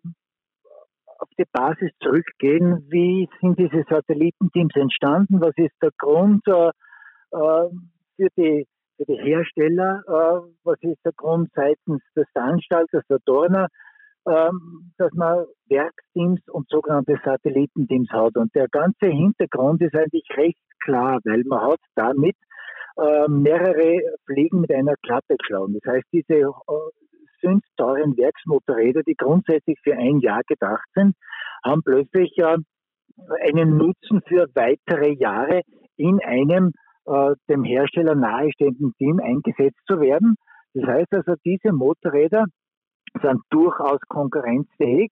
auf 1.19 1.29
die 1.37 1.45
Basis 1.51 1.91
zurückgehen. 2.01 2.85
Wie 2.89 3.27
sind 3.41 3.57
diese 3.57 3.83
Satellitenteams 3.89 4.75
entstanden? 4.75 5.41
Was 5.41 5.53
ist 5.57 5.75
der 5.81 5.91
Grund 5.97 6.47
äh, 6.47 6.69
äh 7.31 7.69
für, 8.17 8.27
die, 8.37 8.67
für 8.97 9.05
die 9.05 9.17
Hersteller? 9.17 10.03
Äh, 10.07 10.49
was 10.63 10.77
ist 10.81 11.03
der 11.03 11.13
Grund 11.13 11.49
seitens 11.55 12.01
des 12.15 12.27
Veranstalters, 12.33 13.03
der 13.09 13.19
Dorner, 13.25 13.67
ähm, 14.27 14.91
dass 14.97 15.11
man 15.13 15.45
Werksteams 15.69 16.41
und 16.49 16.69
sogenannte 16.69 17.19
Satellitenteams 17.25 18.09
hat? 18.11 18.37
Und 18.37 18.53
der 18.53 18.67
ganze 18.67 19.07
Hintergrund 19.07 19.81
ist 19.81 19.95
eigentlich 19.95 20.27
recht 20.37 20.61
klar, 20.83 21.19
weil 21.23 21.43
man 21.45 21.61
hat 21.61 21.79
damit 21.95 22.35
äh, 22.97 23.27
mehrere 23.27 24.01
Fliegen 24.25 24.61
mit 24.61 24.71
einer 24.71 24.95
Klappe 25.01 25.35
geschlagen. 25.35 25.79
Das 25.81 25.93
heißt, 25.93 26.07
diese 26.11 26.33
äh, 26.33 26.49
fünf 27.39 27.63
teuren 27.77 28.17
Werksmotorräder, 28.17 29.03
die 29.03 29.15
grundsätzlich 29.15 29.77
für 29.83 29.95
ein 29.95 30.19
Jahr 30.19 30.41
gedacht 30.47 30.87
sind, 30.95 31.15
haben 31.63 31.81
plötzlich 31.83 32.37
äh, 32.37 32.57
einen 33.47 33.77
Nutzen 33.77 34.21
für 34.27 34.47
weitere 34.53 35.13
Jahre 35.13 35.61
in 35.97 36.19
einem 36.23 36.71
äh, 37.05 37.35
dem 37.49 37.63
Hersteller 37.63 38.15
nahestehenden 38.15 38.93
Team 38.97 39.19
eingesetzt 39.19 39.79
zu 39.87 39.99
werden. 39.99 40.35
Das 40.73 40.87
heißt 40.87 41.13
also, 41.13 41.33
diese 41.43 41.73
Motorräder 41.73 42.45
sind 43.21 43.41
durchaus 43.49 43.99
konkurrenzfähig 44.07 45.09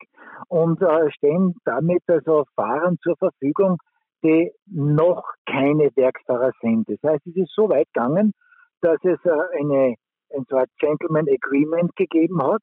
und 0.48 0.82
äh, 0.82 1.12
stehen 1.12 1.56
damit 1.66 2.04
also 2.08 2.46
Fahrern 2.56 2.98
zur 3.02 3.16
Verfügung, 3.18 3.78
die 4.24 4.52
noch 4.68 5.24
keine 5.46 5.90
Werksfahrer 5.96 6.52
sind. 6.62 6.88
Das 6.88 6.98
heißt, 7.04 7.26
es 7.28 7.36
ist 7.36 7.54
so 7.56 7.70
weit 7.70 7.88
gegangen, 7.94 8.34
dass 8.82 8.98
es 9.04 9.20
äh, 9.26 9.60
eine, 9.60 9.96
ein 10.36 10.46
so 10.50 10.58
ein 10.58 10.68
Gentleman 10.80 11.28
Agreement 11.30 11.96
gegeben 11.96 12.42
hat, 12.42 12.62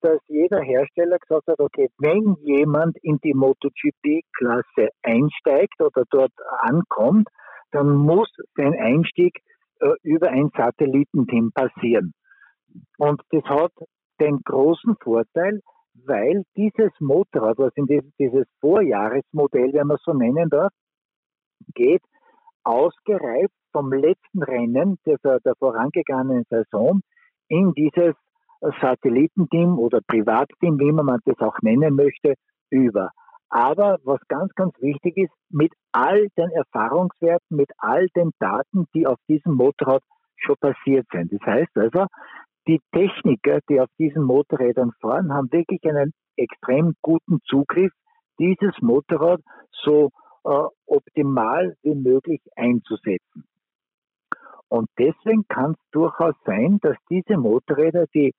dass 0.00 0.18
jeder 0.28 0.60
Hersteller 0.60 1.18
gesagt 1.18 1.46
hat, 1.48 1.58
okay, 1.58 1.88
wenn 1.98 2.36
jemand 2.42 2.96
in 3.02 3.18
die 3.24 3.34
MotoGP-Klasse 3.34 4.90
einsteigt 5.02 5.80
oder 5.80 6.04
dort 6.10 6.32
ankommt, 6.60 7.28
dann 7.72 7.96
muss 7.96 8.28
sein 8.56 8.74
Einstieg 8.74 9.38
äh, 9.80 9.88
über 10.02 10.28
ein 10.28 10.50
Satellitenteam 10.56 11.50
passieren. 11.52 12.12
Und 12.98 13.20
das 13.30 13.44
hat 13.44 13.72
den 14.20 14.40
großen 14.44 14.96
Vorteil, 15.02 15.60
weil 16.04 16.44
dieses 16.56 16.92
Motorrad, 17.00 17.58
was 17.58 17.72
in 17.76 17.86
dieses, 17.86 18.10
dieses 18.18 18.46
Vorjahresmodell, 18.60 19.72
wenn 19.72 19.86
man 19.86 19.98
so 20.04 20.12
nennen 20.12 20.48
darf, 20.50 20.72
geht, 21.74 22.02
ausgereift 22.66 23.54
vom 23.72 23.92
letzten 23.92 24.42
Rennen 24.42 24.98
der, 25.06 25.18
der 25.40 25.54
vorangegangenen 25.58 26.44
Saison 26.50 27.00
in 27.48 27.72
dieses 27.74 28.14
Satellitenteam 28.80 29.78
oder 29.78 30.00
Privatteam, 30.06 30.78
wie 30.78 30.92
man 30.92 31.20
das 31.24 31.38
auch 31.38 31.56
nennen 31.62 31.94
möchte, 31.94 32.34
über. 32.70 33.10
Aber 33.48 33.98
was 34.02 34.18
ganz, 34.28 34.52
ganz 34.54 34.74
wichtig 34.80 35.16
ist, 35.16 35.32
mit 35.50 35.72
all 35.92 36.26
den 36.36 36.50
Erfahrungswerten, 36.50 37.56
mit 37.56 37.70
all 37.78 38.08
den 38.16 38.32
Daten, 38.40 38.86
die 38.94 39.06
auf 39.06 39.18
diesem 39.28 39.54
Motorrad 39.54 40.02
schon 40.36 40.56
passiert 40.60 41.06
sind. 41.12 41.32
Das 41.32 41.46
heißt 41.46 41.76
also, 41.76 42.06
die 42.66 42.80
Techniker, 42.92 43.60
die 43.68 43.80
auf 43.80 43.88
diesen 43.98 44.24
Motorrädern 44.24 44.90
fahren, 45.00 45.32
haben 45.32 45.52
wirklich 45.52 45.80
einen 45.84 46.12
extrem 46.36 46.94
guten 47.00 47.38
Zugriff, 47.46 47.92
dieses 48.40 48.74
Motorrad 48.80 49.40
so 49.84 50.10
optimal 50.86 51.76
wie 51.82 51.94
möglich 51.94 52.40
einzusetzen. 52.56 53.44
Und 54.68 54.88
deswegen 54.98 55.46
kann 55.48 55.72
es 55.72 55.90
durchaus 55.92 56.34
sein, 56.44 56.78
dass 56.82 56.96
diese 57.08 57.36
Motorräder, 57.36 58.06
die 58.14 58.34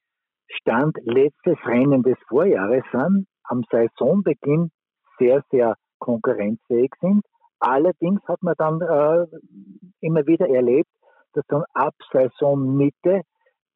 Stand 0.49 0.97
letztes 1.03 1.57
Rennen 1.65 2.03
des 2.03 2.17
Vorjahres 2.27 2.83
sind, 2.91 3.27
am 3.43 3.63
Saisonbeginn 3.71 4.71
sehr, 5.19 5.43
sehr 5.51 5.75
konkurrenzfähig 5.99 6.91
sind. 7.01 7.23
Allerdings 7.59 8.21
hat 8.27 8.41
man 8.41 8.55
dann 8.57 8.81
äh, 8.81 9.25
immer 10.01 10.25
wieder 10.27 10.47
erlebt, 10.47 10.89
dass 11.33 11.45
dann 11.47 11.63
ab 11.73 11.95
Saisonmitte, 12.11 13.21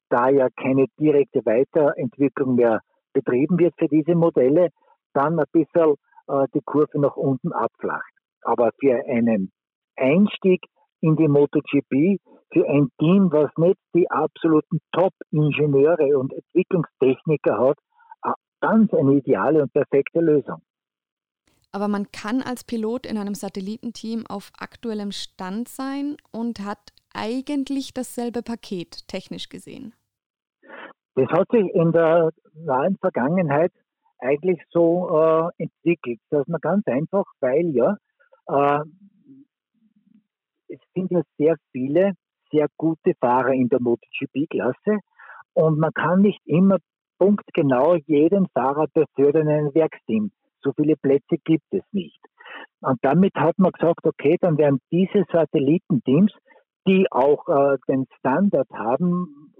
da 0.08 0.28
ja 0.28 0.48
keine 0.50 0.86
direkte 1.00 1.44
Weiterentwicklung 1.44 2.54
mehr 2.54 2.80
betrieben 3.12 3.58
wird 3.58 3.74
für 3.78 3.88
diese 3.88 4.14
Modelle, 4.14 4.68
dann 5.14 5.38
ein 5.38 5.46
bisschen 5.52 5.94
äh, 6.28 6.46
die 6.54 6.60
Kurve 6.64 7.00
nach 7.00 7.16
unten 7.16 7.52
abflacht. 7.52 8.11
Aber 8.42 8.70
für 8.80 9.04
einen 9.06 9.50
Einstieg 9.96 10.64
in 11.00 11.16
die 11.16 11.28
MotoGP, 11.28 12.20
für 12.52 12.68
ein 12.68 12.88
Team, 12.98 13.30
was 13.32 13.50
nicht 13.56 13.78
die 13.94 14.10
absoluten 14.10 14.78
Top-Ingenieure 14.92 16.18
und 16.18 16.32
Entwicklungstechniker 16.32 17.58
hat, 17.58 17.78
ganz 18.62 18.94
eine 18.94 19.14
ideale 19.14 19.62
und 19.62 19.72
perfekte 19.72 20.20
Lösung. 20.20 20.62
Aber 21.72 21.88
man 21.88 22.10
kann 22.12 22.42
als 22.42 22.64
Pilot 22.64 23.06
in 23.06 23.18
einem 23.18 23.34
Satellitenteam 23.34 24.24
auf 24.28 24.52
aktuellem 24.58 25.10
Stand 25.10 25.68
sein 25.68 26.16
und 26.30 26.60
hat 26.60 26.92
eigentlich 27.14 27.92
dasselbe 27.92 28.42
Paket, 28.42 29.08
technisch 29.08 29.48
gesehen. 29.48 29.94
Das 31.14 31.28
hat 31.28 31.48
sich 31.50 31.74
in 31.74 31.92
der 31.92 32.30
nahen 32.54 32.96
Vergangenheit 32.98 33.72
eigentlich 34.18 34.60
so 34.70 35.08
äh, 35.10 35.62
entwickelt, 35.62 36.20
dass 36.30 36.46
man 36.46 36.60
ganz 36.60 36.86
einfach, 36.86 37.24
weil 37.40 37.74
ja 37.74 37.96
es 40.68 40.78
sind 40.94 41.10
ja 41.10 41.22
sehr 41.38 41.56
viele 41.72 42.14
sehr 42.52 42.68
gute 42.76 43.14
Fahrer 43.18 43.52
in 43.52 43.68
der 43.68 43.80
MotoGP-Klasse 43.80 44.98
und 45.54 45.78
man 45.78 45.92
kann 45.92 46.20
nicht 46.20 46.40
immer 46.44 46.76
punktgenau 47.18 47.96
jeden 48.06 48.48
Fahrer 48.48 48.86
befördern 48.92 49.48
in 49.48 49.66
ein 49.66 49.74
Werksteam. 49.74 50.30
So 50.60 50.72
viele 50.76 50.96
Plätze 50.96 51.36
gibt 51.44 51.66
es 51.70 51.82
nicht. 51.92 52.20
Und 52.80 52.98
damit 53.02 53.34
hat 53.34 53.58
man 53.58 53.72
gesagt, 53.72 54.06
okay, 54.06 54.36
dann 54.40 54.58
werden 54.58 54.80
diese 54.90 55.24
Satellitenteams, 55.32 56.32
die 56.86 57.06
auch 57.10 57.48
äh, 57.48 57.78
den 57.88 58.06
Standard 58.18 58.68
haben, 58.70 59.54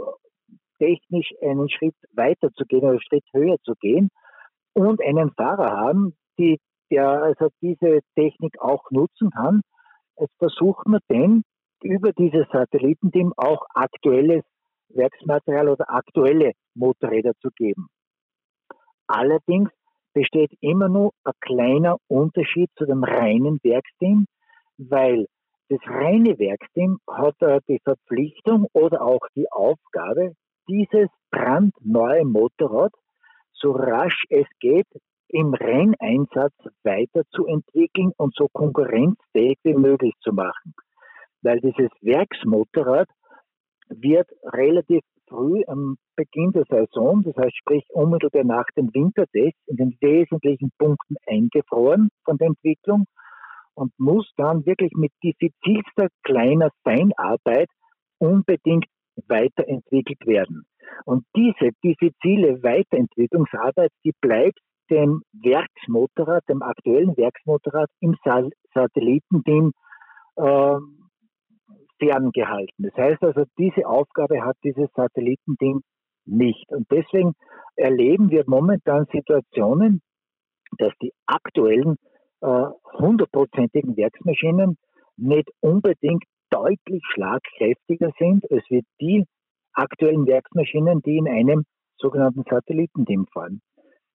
technisch 0.78 1.30
einen 1.40 1.70
Schritt 1.70 1.94
weiter 2.12 2.50
zu 2.52 2.64
gehen 2.64 2.80
oder 2.80 2.90
einen 2.90 3.02
Schritt 3.02 3.24
höher 3.32 3.56
zu 3.62 3.74
gehen 3.80 4.10
und 4.74 5.00
einen 5.00 5.30
Fahrer 5.32 5.70
haben, 5.70 6.14
die, 6.38 6.58
der 6.92 7.08
also 7.22 7.48
diese 7.62 8.00
Technik 8.14 8.60
auch 8.60 8.90
nutzen 8.90 9.30
kann. 9.30 9.62
Jetzt 10.18 10.36
versucht 10.38 10.86
man 10.86 11.00
denn 11.10 11.42
über 11.82 12.12
dieses 12.12 12.46
Satellitenteam 12.52 13.32
auch 13.36 13.64
aktuelles 13.74 14.44
Werksmaterial 14.90 15.70
oder 15.70 15.88
aktuelle 15.88 16.52
Motorräder 16.74 17.32
zu 17.40 17.48
geben. 17.56 17.88
Allerdings 19.06 19.70
besteht 20.12 20.52
immer 20.60 20.88
nur 20.88 21.12
ein 21.24 21.32
kleiner 21.40 21.96
Unterschied 22.08 22.70
zu 22.76 22.84
dem 22.84 23.02
reinen 23.02 23.58
Werksteam, 23.62 24.26
weil 24.76 25.26
das 25.70 25.80
reine 25.86 26.38
Werksteam 26.38 26.98
hat 27.08 27.40
äh, 27.40 27.60
die 27.66 27.80
Verpflichtung 27.82 28.66
oder 28.74 29.00
auch 29.00 29.26
die 29.34 29.50
Aufgabe, 29.50 30.34
dieses 30.68 31.08
brandneue 31.30 32.26
Motorrad 32.26 32.92
so 33.54 33.72
rasch 33.72 34.24
es 34.28 34.46
geht 34.60 34.86
im 35.32 35.54
Renneinsatz 35.54 36.54
weiterzuentwickeln 36.84 38.12
und 38.16 38.34
so 38.36 38.48
konkurrenzfähig 38.52 39.58
wie 39.64 39.74
möglich 39.74 40.14
zu 40.20 40.32
machen. 40.32 40.74
Weil 41.42 41.60
dieses 41.60 41.90
Werksmotorrad 42.00 43.08
wird 43.88 44.28
relativ 44.44 45.00
früh 45.28 45.62
am 45.66 45.96
Beginn 46.16 46.52
der 46.52 46.64
Saison, 46.68 47.22
das 47.22 47.34
heißt 47.36 47.56
sprich 47.56 47.84
unmittelbar 47.90 48.44
nach 48.44 48.66
dem 48.76 48.92
Wintertest, 48.94 49.56
in 49.66 49.76
den 49.76 49.96
wesentlichen 50.00 50.70
Punkten 50.78 51.16
eingefroren 51.26 52.10
von 52.24 52.36
der 52.36 52.48
Entwicklung 52.48 53.06
und 53.74 53.92
muss 53.98 54.30
dann 54.36 54.66
wirklich 54.66 54.92
mit 54.94 55.12
diffizilster 55.24 56.08
kleiner 56.22 56.68
Feinarbeit 56.84 57.68
unbedingt 58.18 58.86
weiterentwickelt 59.26 60.26
werden. 60.26 60.64
Und 61.04 61.24
diese 61.34 61.70
diffizile 61.82 62.62
Weiterentwicklungsarbeit, 62.62 63.90
die 64.04 64.12
bleibt 64.20 64.58
dem 64.92 65.22
Werksmotorrad, 65.32 66.42
dem 66.48 66.62
aktuellen 66.62 67.16
Werksmotorrad 67.16 67.88
im 68.00 68.14
Satellitenteam 68.74 69.72
äh, 70.36 70.76
ferngehalten. 71.98 72.74
Das 72.78 72.94
heißt 72.94 73.22
also, 73.22 73.44
diese 73.58 73.86
Aufgabe 73.86 74.42
hat 74.44 74.56
dieses 74.62 74.88
Satellitending 74.94 75.80
nicht. 76.26 76.68
Und 76.68 76.86
deswegen 76.90 77.32
erleben 77.76 78.30
wir 78.30 78.44
momentan 78.46 79.06
Situationen, 79.10 80.02
dass 80.78 80.92
die 81.00 81.12
aktuellen 81.26 81.96
äh, 82.40 82.66
hundertprozentigen 82.98 83.94
äh, 83.94 83.96
Werksmaschinen 83.96 84.76
nicht 85.16 85.48
unbedingt 85.60 86.24
deutlich 86.50 87.02
schlagkräftiger 87.14 88.12
sind 88.18 88.50
als 88.50 88.64
wir 88.68 88.82
die 89.00 89.24
aktuellen 89.72 90.26
Werksmaschinen, 90.26 91.00
die 91.00 91.16
in 91.16 91.28
einem 91.28 91.64
sogenannten 91.96 92.44
Satellitenteam 92.48 93.26
fahren. 93.32 93.62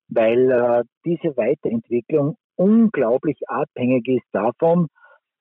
Weil 0.10 0.52
äh, 0.52 0.84
diese 1.06 1.36
Weiterentwicklung 1.36 2.38
unglaublich 2.56 3.38
abhängig 3.48 4.08
ist 4.08 4.26
davon, 4.32 4.88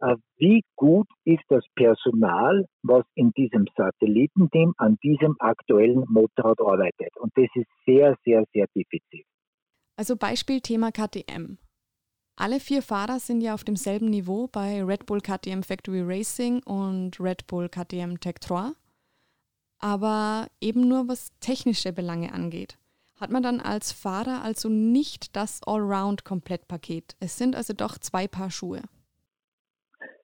äh, 0.00 0.16
wie 0.36 0.62
gut 0.76 1.08
ist 1.24 1.44
das 1.48 1.64
Personal, 1.74 2.66
was 2.82 3.04
in 3.14 3.30
diesem 3.32 3.66
Satellitenteam 3.76 4.74
an 4.76 4.98
diesem 5.02 5.36
aktuellen 5.38 6.04
Motorrad 6.08 6.60
arbeitet. 6.60 7.16
Und 7.18 7.32
das 7.36 7.48
ist 7.54 7.68
sehr, 7.86 8.16
sehr, 8.24 8.44
sehr 8.52 8.66
diffizil. 8.74 9.24
Also 9.96 10.16
Beispiel 10.16 10.60
Thema 10.60 10.90
KTM. 10.92 11.58
Alle 12.38 12.60
vier 12.60 12.82
Fahrer 12.82 13.18
sind 13.18 13.40
ja 13.40 13.54
auf 13.54 13.64
demselben 13.64 14.10
Niveau 14.10 14.46
bei 14.48 14.82
Red 14.84 15.06
Bull 15.06 15.22
KTM 15.22 15.62
Factory 15.62 16.02
Racing 16.02 16.62
und 16.64 17.18
Red 17.18 17.46
Bull 17.46 17.70
KTM 17.70 18.20
Tech 18.20 18.34
3, 18.40 18.72
aber 19.78 20.48
eben 20.60 20.86
nur 20.86 21.08
was 21.08 21.30
technische 21.40 21.94
Belange 21.94 22.34
angeht. 22.34 22.76
Hat 23.20 23.30
man 23.30 23.42
dann 23.42 23.60
als 23.60 23.92
Fahrer 23.92 24.42
also 24.44 24.68
nicht 24.68 25.36
das 25.36 25.60
Allround-Komplettpaket. 25.66 27.16
Es 27.20 27.38
sind 27.38 27.56
also 27.56 27.72
doch 27.72 27.98
zwei 27.98 28.28
Paar 28.28 28.50
Schuhe. 28.50 28.82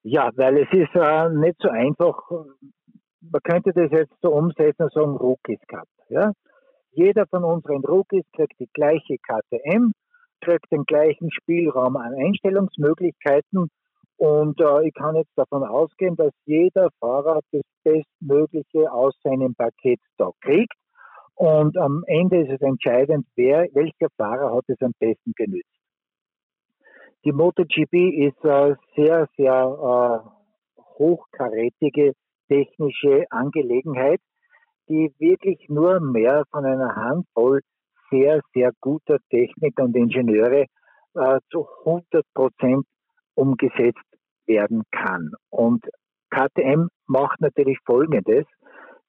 Ja, 0.03 0.31
weil 0.37 0.59
es 0.59 0.69
ist 0.73 0.95
äh, 0.95 1.29
nicht 1.31 1.57
so 1.61 1.69
einfach. 1.69 2.31
Man 3.21 3.41
könnte 3.45 3.73
das 3.73 3.91
jetzt 3.93 4.15
so 4.21 4.33
umsetzen, 4.33 4.89
so 4.93 5.05
ein 5.05 5.17
Rookies 5.17 5.61
Cup. 5.69 5.89
Ja? 6.09 6.33
Jeder 6.91 7.27
von 7.27 7.45
unseren 7.45 7.85
Rookies 7.85 8.25
kriegt 8.33 8.59
die 8.59 8.69
gleiche 8.73 9.17
KTM 9.19 9.93
kriege 10.43 10.69
den 10.71 10.85
gleichen 10.85 11.31
Spielraum 11.31 11.97
an 11.97 12.15
Einstellungsmöglichkeiten 12.15 13.71
und 14.17 14.61
äh, 14.61 14.87
ich 14.87 14.95
kann 14.95 15.17
jetzt 15.17 15.33
davon 15.37 15.65
ausgehen, 15.65 16.17
dass 16.17 16.33
jeder 16.45 16.91
Fahrer 17.01 17.41
das 17.51 17.63
Bestmögliche 17.83 18.93
aus 18.93 19.15
seinem 19.23 19.55
Paket 19.55 20.01
da 20.19 20.31
kriegt. 20.41 20.75
Und 21.35 21.77
am 21.77 22.05
Ende 22.07 22.43
ist 22.43 22.51
es 22.51 22.61
entscheidend, 22.61 23.27
wer, 23.37 23.67
welcher 23.73 24.09
Fahrer 24.17 24.55
hat 24.55 24.65
es 24.69 24.81
am 24.81 24.93
besten 24.99 25.33
genützt. 25.37 25.69
Die 27.25 27.33
MotoGP 27.33 27.95
ist 28.29 28.45
äh, 28.45 28.75
sehr, 28.97 29.29
sehr 29.37 30.25
äh, 30.27 30.83
hochkarätige 30.99 32.13
technische 32.49 33.25
Angelegenheit, 33.31 34.21
die 34.89 35.13
wirklich 35.19 35.69
nur 35.69 36.01
mehr 36.01 36.45
von 36.51 36.67
einer 36.67 36.95
Handvoll 36.97 37.61
sehr, 38.11 38.41
sehr 38.53 38.73
guter 38.81 39.19
Techniker 39.31 39.85
und 39.85 39.97
Ingenieure 39.97 40.67
äh, 41.15 41.39
zu 41.51 41.67
100 41.85 42.25
Prozent 42.35 42.87
umgesetzt 43.35 43.99
werden 44.47 44.83
kann. 44.91 45.33
Und 45.51 45.85
KTM 46.31 46.89
macht 47.07 47.41
natürlich 47.41 47.79
Folgendes, 47.87 48.45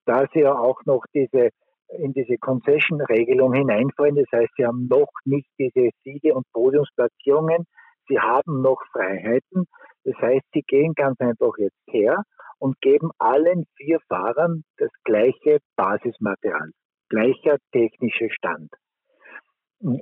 da 0.05 0.25
sie 0.33 0.41
ja 0.41 0.57
auch 0.57 0.85
noch 0.85 1.03
diese 1.13 1.49
in 1.97 2.13
diese 2.13 2.37
Concession-Regelung 2.37 3.53
hineinfallen. 3.53 4.15
Das 4.15 4.31
heißt, 4.31 4.51
sie 4.57 4.65
haben 4.65 4.87
noch 4.87 5.09
nicht 5.25 5.49
diese 5.57 5.89
Siege 6.03 6.33
und 6.33 6.45
Podiumsplatzierungen. 6.53 7.65
Sie 8.07 8.19
haben 8.19 8.61
noch 8.61 8.81
Freiheiten. 8.91 9.65
Das 10.03 10.15
heißt, 10.17 10.45
sie 10.53 10.63
gehen 10.63 10.93
ganz 10.95 11.19
einfach 11.19 11.57
jetzt 11.57 11.79
her 11.87 12.23
und 12.59 12.79
geben 12.81 13.11
allen 13.19 13.65
vier 13.77 13.99
Fahrern 14.07 14.63
das 14.77 14.89
gleiche 15.03 15.59
Basismaterial, 15.75 16.71
gleicher 17.09 17.57
technischer 17.71 18.29
Stand. 18.29 18.69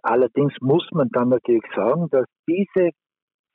Allerdings 0.03 0.53
muss 0.61 0.87
man 0.91 1.09
dann 1.11 1.29
natürlich 1.29 1.63
sagen, 1.75 2.07
dass 2.11 2.25
diese 2.47 2.91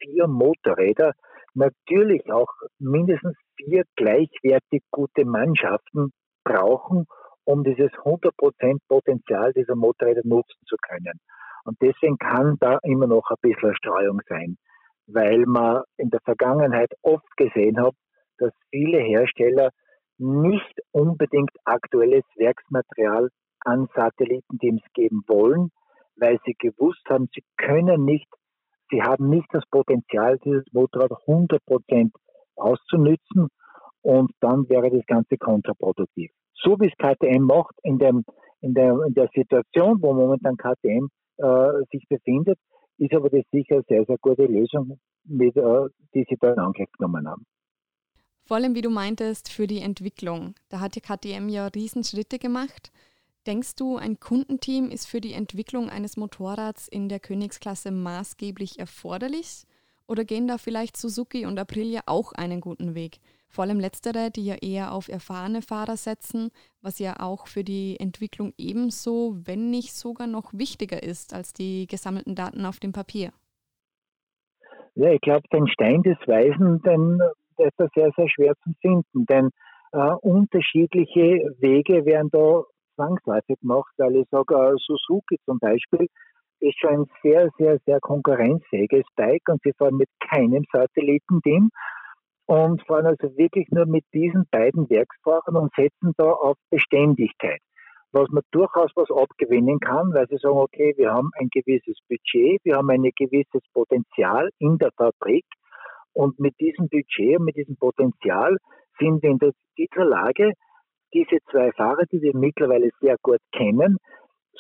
vier 0.01 0.27
Motorräder 0.27 1.13
natürlich 1.55 2.31
auch 2.31 2.51
mindestens 2.79 3.37
vier 3.57 3.85
gleichwertig 3.97 4.83
gute 4.91 5.25
Mannschaften 5.25 6.11
brauchen, 6.45 7.07
um 7.47 7.63
dieses 7.63 7.91
100% 8.05 8.79
Potenzial 8.89 9.53
dieser 9.53 9.77
Motorräder 9.77 10.23
nutzen 10.25 10.61
zu 10.67 10.77
können. 10.83 11.21
Und 11.65 11.77
deswegen 11.81 12.19
kann 12.19 12.57
da 12.61 12.79
immer 12.83 13.07
noch 13.07 13.31
ein 13.31 13.37
bisschen 13.41 13.75
Streuung 13.77 14.21
sein, 14.29 14.57
weil 15.07 15.45
man 15.47 15.83
in 15.97 16.11
der 16.11 16.21
Vergangenheit 16.25 16.93
oft 17.03 17.37
gesehen 17.37 17.81
hat, 17.81 17.95
dass 18.39 18.53
viele 18.71 18.99
Hersteller 18.99 19.71
nicht 20.19 20.81
unbedingt 20.93 21.51
aktuelles 21.65 22.25
Werksmaterial 22.37 23.29
an 23.61 23.89
Satellitenteams 23.95 24.83
geben 24.95 25.23
wollen, 25.27 25.71
weil 26.17 26.39
sie 26.45 26.55
gewusst 26.59 27.05
haben, 27.09 27.29
sie 27.35 27.45
können 27.57 28.05
nicht, 28.05 28.29
sie 28.91 29.03
haben 29.03 29.29
nicht 29.29 29.49
das 29.53 29.65
Potenzial, 29.71 30.39
dieses 30.45 30.65
Motorrad 30.73 31.13
100% 31.27 32.11
auszunützen 32.57 33.49
und 34.03 34.33
dann 34.41 34.69
wäre 34.69 34.91
das 34.91 35.05
Ganze 35.07 35.37
kontraproduktiv. 35.37 36.31
So 36.63 36.79
wie 36.81 36.87
es 36.87 36.97
KTM 36.99 37.45
macht 37.45 37.75
in, 37.83 37.99
dem, 37.99 38.25
in, 38.61 38.75
der, 38.75 38.99
in 39.07 39.15
der 39.15 39.29
Situation, 39.35 40.01
wo 40.01 40.13
momentan 40.13 40.57
KTM 40.57 41.09
äh, 41.39 41.85
sich 41.93 42.07
befindet, 42.09 42.59
ist 42.99 43.15
aber 43.15 43.31
das 43.31 43.45
sicher 43.53 43.77
eine 43.77 43.85
sehr, 43.89 44.05
sehr 44.07 44.19
gute 44.19 44.47
Lösung, 44.47 44.99
mit, 45.25 45.57
äh, 45.57 45.89
die 46.15 46.25
sie 46.29 46.37
da 46.41 46.53
in 46.53 46.59
Angriff 46.59 46.91
genommen 46.93 47.29
haben. 47.29 47.45
Vor 48.45 48.57
allem, 48.57 48.75
wie 48.75 48.81
du 48.81 48.91
meintest, 48.91 49.51
für 49.51 49.67
die 49.67 49.81
Entwicklung. 49.81 50.55
Da 50.69 50.81
hat 50.81 50.95
die 50.95 51.01
KTM 51.01 51.49
ja 51.49 51.67
Riesenschritte 51.67 52.39
gemacht. 52.39 52.93
Denkst 53.47 53.75
du, 53.75 53.97
ein 53.97 54.19
Kundenteam 54.21 54.91
ist 54.91 55.07
für 55.07 55.21
die 55.21 55.33
Entwicklung 55.33 55.91
eines 55.91 56.17
Motorrads 56.17 56.89
in 56.89 57.09
der 57.09 57.21
Königsklasse 57.21 57.91
maßgeblich 57.91 58.79
erforderlich? 58.79 59.65
Oder 60.09 60.25
gehen 60.25 60.47
da 60.47 60.59
vielleicht 60.59 60.97
Suzuki 60.97 61.45
und 61.45 61.59
Aprilia 61.59 62.03
auch 62.07 62.33
einen 62.33 62.61
guten 62.61 62.95
Weg? 62.95 63.19
Vor 63.57 63.65
allem 63.65 63.81
letztere, 63.81 64.31
die 64.31 64.45
ja 64.45 64.57
eher 64.61 64.93
auf 64.93 65.09
erfahrene 65.09 65.63
Fahrer 65.63 65.97
setzen, 65.97 66.51
was 66.83 66.99
ja 66.99 67.15
auch 67.21 67.47
für 67.47 67.65
die 67.65 67.97
Entwicklung 67.99 68.53
ebenso, 68.59 69.35
wenn 69.47 69.71
nicht 69.71 69.95
sogar 69.95 70.27
noch 70.27 70.53
wichtiger 70.53 71.03
ist 71.03 71.33
als 71.33 71.55
die 71.55 71.87
gesammelten 71.87 72.35
Daten 72.35 72.67
auf 72.67 72.81
dem 72.81 72.93
Papier. 72.93 73.31
Ja, 74.95 75.11
ich 75.11 75.23
glaube, 75.23 75.49
den 75.55 75.67
Stein 75.69 76.03
des 76.03 76.19
Weisen, 76.27 76.83
den 76.83 77.19
das 77.57 77.73
ist 77.79 77.95
sehr, 77.95 78.11
sehr 78.15 78.29
schwer 78.29 78.53
zu 78.63 78.73
finden, 78.83 79.25
denn 79.25 79.49
äh, 79.93 80.13
unterschiedliche 80.21 81.55
Wege 81.59 82.05
werden 82.05 82.29
da 82.31 82.63
zwangsläufig 82.97 83.59
gemacht, 83.61 83.91
weil 83.97 84.17
ich 84.17 84.29
sage, 84.31 84.55
äh, 84.55 84.75
Suzuki 84.87 85.39
zum 85.47 85.59
Beispiel 85.59 86.09
ist 86.61 86.79
schon 86.79 86.91
ein 86.91 87.07
sehr, 87.23 87.49
sehr, 87.57 87.79
sehr 87.87 88.01
konkurrenzfähiges 88.01 89.07
Bike 89.17 89.49
und 89.49 89.63
sie 89.63 89.73
fahren 89.79 89.97
mit 89.97 90.11
keinem 90.21 90.65
Satellitenteam 90.71 91.71
und 92.47 92.83
fahren 92.87 93.07
also 93.07 93.37
wirklich 93.37 93.69
nur 93.71 93.87
mit 93.87 94.05
diesen 94.15 94.47
beiden 94.51 94.89
Werksfahrern 94.89 95.57
und 95.57 95.73
setzen 95.75 96.13
da 96.17 96.31
auf 96.31 96.57
Beständigkeit. 96.71 97.61
Was 98.13 98.29
man 98.31 98.43
durchaus 98.53 98.91
was 98.95 99.11
abgewinnen 99.11 99.81
kann, 99.81 100.15
weil 100.15 100.27
sie 100.29 100.39
sagen, 100.39 100.57
okay, 100.57 100.95
wir 100.97 101.13
haben 101.13 101.31
ein 101.35 101.49
gewisses 101.53 101.99
Budget, 102.09 102.61
wir 102.65 102.77
haben 102.77 102.89
ein 102.89 103.03
gewisses 103.03 103.63
Potenzial 103.75 104.49
in 104.59 104.79
der 104.79 104.91
Fabrik, 104.97 105.45
und 106.17 106.41
mit 106.41 106.59
diesem 106.59 106.89
Budget 106.89 107.39
und 107.39 107.45
mit 107.45 107.57
diesem 107.57 107.77
Potenzial 107.77 108.57
sind 108.99 109.23
wir 109.23 109.31
in 109.31 109.39
der, 109.39 109.53
Lage, 110.07 110.53
diese 111.13 111.39
zwei 111.51 111.71
Fahrer, 111.73 112.05
die 112.11 112.23
wir 112.23 112.35
mittlerweile 112.35 112.89
sehr 113.01 113.17
gut 113.23 113.41
kennen, 113.53 113.99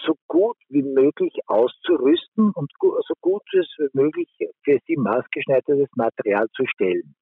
so 0.05 0.15
gut 0.27 0.57
wie 0.69 0.83
möglich 0.83 1.33
auszurüsten 1.47 2.53
und 2.55 2.71
so 2.81 3.15
gut 3.23 3.43
wie 3.53 3.89
möglich 3.95 4.29
für 4.65 4.79
sie 4.87 4.97
maßgeschneidertes 4.97 5.89
Material 5.97 6.47
zu 6.55 6.67
stellen. 6.67 7.15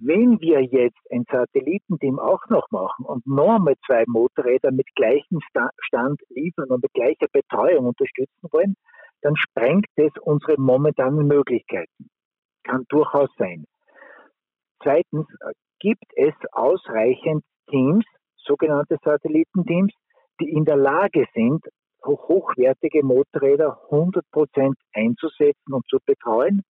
Wenn 0.00 0.40
wir 0.40 0.60
jetzt 0.60 1.00
ein 1.10 1.24
Satellitenteam 1.30 2.18
auch 2.18 2.46
noch 2.48 2.70
machen 2.70 3.06
und 3.06 3.26
noch 3.26 3.56
einmal 3.56 3.76
zwei 3.86 4.04
Motorräder 4.06 4.72
mit 4.72 4.86
gleichem 4.96 5.40
Stand 5.78 6.20
liefern 6.30 6.70
und 6.70 6.82
mit 6.82 6.92
gleicher 6.92 7.28
Betreuung 7.32 7.86
unterstützen 7.86 8.48
wollen, 8.50 8.74
dann 9.22 9.36
sprengt 9.36 9.86
das 9.96 10.10
unsere 10.20 10.60
momentanen 10.60 11.26
Möglichkeiten 11.26 12.10
kann 12.64 12.84
durchaus 12.88 13.30
sein. 13.38 13.66
Zweitens 14.82 15.26
äh, 15.40 15.52
gibt 15.78 16.04
es 16.16 16.34
ausreichend 16.52 17.44
Teams, 17.70 18.04
sogenannte 18.36 18.98
Satellitenteams, 19.02 19.92
die 20.40 20.50
in 20.50 20.64
der 20.64 20.76
Lage 20.76 21.26
sind, 21.34 21.64
hochwertige 22.04 23.02
Motorräder 23.02 23.78
100% 23.90 24.74
einzusetzen 24.92 25.72
und 25.72 25.86
zu 25.88 25.98
betreuen. 26.04 26.62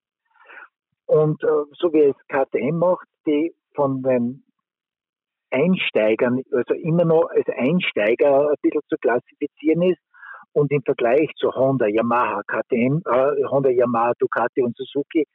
Und 1.06 1.42
äh, 1.42 1.46
so 1.78 1.92
wie 1.92 2.02
es 2.02 2.16
KTM 2.28 2.78
macht, 2.78 3.06
die 3.26 3.54
von 3.74 4.02
den 4.02 4.44
Einsteigern, 5.50 6.40
also 6.52 6.74
immer 6.74 7.04
noch 7.04 7.28
als 7.30 7.46
Einsteiger 7.48 8.50
ein 8.50 8.56
bisschen 8.62 8.80
zu 8.88 8.96
klassifizieren 8.96 9.82
ist 9.82 10.00
und 10.52 10.72
im 10.72 10.82
Vergleich 10.82 11.30
zu 11.36 11.52
Honda, 11.54 11.86
Yamaha, 11.86 12.42
KTM, 12.46 13.02
äh, 13.06 13.44
Honda, 13.48 13.70
Yamaha, 13.70 14.12
Ducati 14.18 14.62
und 14.62 14.76
Suzuki 14.76 15.26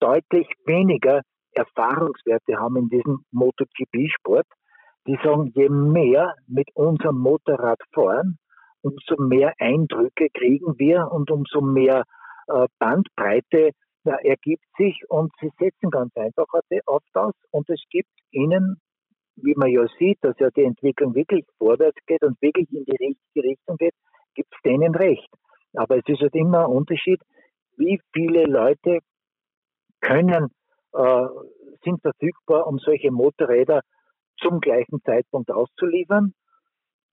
deutlich 0.00 0.48
weniger 0.66 1.22
Erfahrungswerte 1.52 2.56
haben 2.58 2.76
in 2.76 2.88
diesem 2.88 3.24
MotoGP-Sport, 3.30 4.46
die 5.06 5.18
sagen, 5.22 5.52
je 5.54 5.68
mehr 5.68 6.34
mit 6.46 6.68
unserem 6.74 7.18
Motorrad 7.18 7.80
fahren, 7.94 8.38
umso 8.82 9.16
mehr 9.22 9.54
Eindrücke 9.58 10.28
kriegen 10.34 10.78
wir 10.78 11.08
und 11.10 11.30
umso 11.30 11.60
mehr 11.60 12.04
äh, 12.48 12.66
Bandbreite 12.78 13.70
ja, 14.04 14.16
ergibt 14.16 14.64
sich 14.76 15.02
und 15.08 15.32
sie 15.40 15.50
setzen 15.58 15.90
ganz 15.90 16.14
einfach 16.16 16.46
auf 16.86 17.02
das 17.12 17.32
und 17.50 17.68
es 17.70 17.82
gibt 17.90 18.10
ihnen, 18.30 18.76
wie 19.36 19.54
man 19.56 19.70
ja 19.70 19.86
sieht, 19.98 20.18
dass 20.22 20.38
ja 20.38 20.50
die 20.50 20.64
Entwicklung 20.64 21.14
wirklich 21.14 21.44
vorwärts 21.58 21.98
geht 22.06 22.22
und 22.22 22.40
wirklich 22.40 22.70
in 22.70 22.84
die 22.84 22.96
richtige 22.96 23.48
Richtung 23.48 23.76
geht, 23.76 23.94
gibt 24.34 24.52
es 24.54 24.62
denen 24.62 24.94
recht. 24.94 25.28
Aber 25.74 25.96
es 25.96 26.04
ist 26.06 26.20
halt 26.20 26.34
immer 26.34 26.66
ein 26.66 26.72
Unterschied, 26.72 27.20
wie 27.76 28.00
viele 28.12 28.44
Leute 28.44 29.00
können, 30.00 30.50
äh, 30.92 31.26
sind 31.82 32.00
verfügbar, 32.02 32.66
um 32.66 32.78
solche 32.78 33.10
Motorräder 33.10 33.80
zum 34.40 34.60
gleichen 34.60 35.00
Zeitpunkt 35.02 35.50
auszuliefern. 35.50 36.34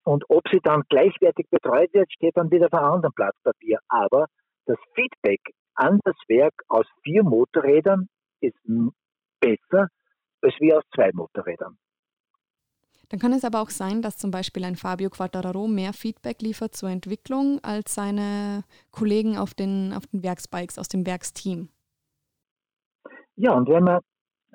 Und 0.03 0.25
ob 0.29 0.43
sie 0.51 0.59
dann 0.63 0.83
gleichwertig 0.89 1.47
betreut 1.49 1.93
wird, 1.93 2.11
steht 2.11 2.35
dann 2.35 2.51
wieder 2.51 2.67
auf 2.67 2.73
einem 2.73 2.93
anderen 2.93 3.13
Blatt 3.15 3.35
Papier. 3.43 3.79
Aber 3.87 4.27
das 4.65 4.77
Feedback 4.93 5.41
an 5.75 5.99
das 6.03 6.15
Werk 6.27 6.53
aus 6.67 6.85
vier 7.03 7.23
Motorrädern 7.23 8.07
ist 8.41 8.57
besser 9.39 9.87
als 10.41 10.55
wie 10.59 10.73
aus 10.73 10.83
zwei 10.93 11.11
Motorrädern. 11.13 11.77
Dann 13.09 13.19
kann 13.19 13.33
es 13.33 13.43
aber 13.43 13.61
auch 13.61 13.69
sein, 13.69 14.01
dass 14.01 14.17
zum 14.17 14.31
Beispiel 14.31 14.63
ein 14.63 14.77
Fabio 14.77 15.09
Quattararo 15.09 15.67
mehr 15.67 15.91
Feedback 15.91 16.41
liefert 16.41 16.75
zur 16.75 16.89
Entwicklung 16.89 17.59
als 17.61 17.93
seine 17.93 18.63
Kollegen 18.91 19.37
auf 19.37 19.53
den, 19.53 19.93
auf 19.93 20.07
den 20.07 20.23
Werksbikes 20.23 20.79
aus 20.79 20.87
dem 20.87 21.05
Werksteam. 21.05 21.67
Ja, 23.35 23.53
und 23.53 23.67
wenn 23.67 23.83
man, 23.83 23.99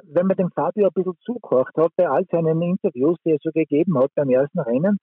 wenn 0.05 0.27
man 0.27 0.37
dem 0.37 0.51
Fabio 0.53 0.87
ein 0.87 0.93
bisschen 0.95 1.19
zugehört 1.21 1.69
hat 1.77 1.93
bei 1.97 2.09
all 2.09 2.25
seinen 2.31 2.63
Interviews, 2.63 3.19
die 3.27 3.33
er 3.33 3.39
so 3.43 3.51
gegeben 3.51 3.99
hat 3.99 4.15
beim 4.15 4.31
ersten 4.31 4.61
Rennen, 4.61 4.99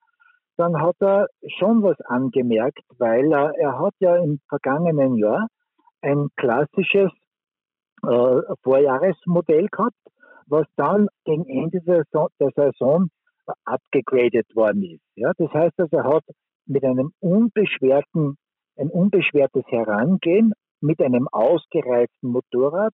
dann 0.58 0.82
hat 0.82 0.96
er 1.00 1.28
schon 1.60 1.84
was 1.84 2.00
angemerkt, 2.02 2.84
weil 2.98 3.32
er, 3.32 3.54
er 3.58 3.80
hat 3.80 3.94
ja 4.00 4.16
im 4.16 4.40
vergangenen 4.50 5.16
Jahr 5.16 5.48
ein 6.04 6.30
klassisches 6.36 7.12
äh, 8.04 8.42
Vorjahresmodell 8.64 9.68
gehabt, 9.72 9.96
was 10.48 10.68
dann 10.76 11.08
gegen 11.26 11.46
Ende 11.48 11.82
der 11.82 12.04
Saison, 12.04 12.28
der 12.40 12.52
Saison 12.56 13.10
abgegradet 13.66 14.56
worden 14.56 14.84
ist. 14.84 15.04
Ja, 15.16 15.32
das 15.38 15.52
heißt 15.52 15.80
also, 15.80 15.98
er 15.98 16.04
hat 16.04 16.24
mit 16.66 16.84
einem 16.84 17.12
unbeschwerten, 17.20 18.38
ein 18.78 18.90
unbeschwertes 18.90 19.64
Herangehen 19.68 20.54
mit 20.82 21.02
einem 21.02 21.28
ausgereiften 21.32 22.30
Motorrad 22.30 22.94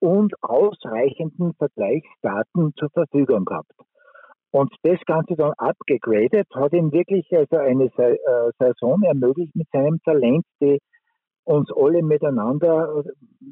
und 0.00 0.32
ausreichenden 0.42 1.54
Vergleichsdaten 1.54 2.72
zur 2.76 2.90
Verfügung 2.90 3.44
gehabt. 3.44 3.72
Und 4.50 4.72
das 4.82 4.98
Ganze 5.04 5.34
dann 5.36 5.52
abgegradet, 5.58 6.46
hat 6.54 6.72
ihm 6.72 6.92
wirklich 6.92 7.26
also 7.32 7.56
eine 7.56 7.84
äh, 7.84 8.50
Saison 8.58 9.02
ermöglicht 9.02 9.54
mit 9.54 9.68
seinem 9.72 10.00
Talent, 10.04 10.44
die 10.60 10.78
uns 11.48 11.70
alle 11.74 12.02
miteinander 12.02 13.04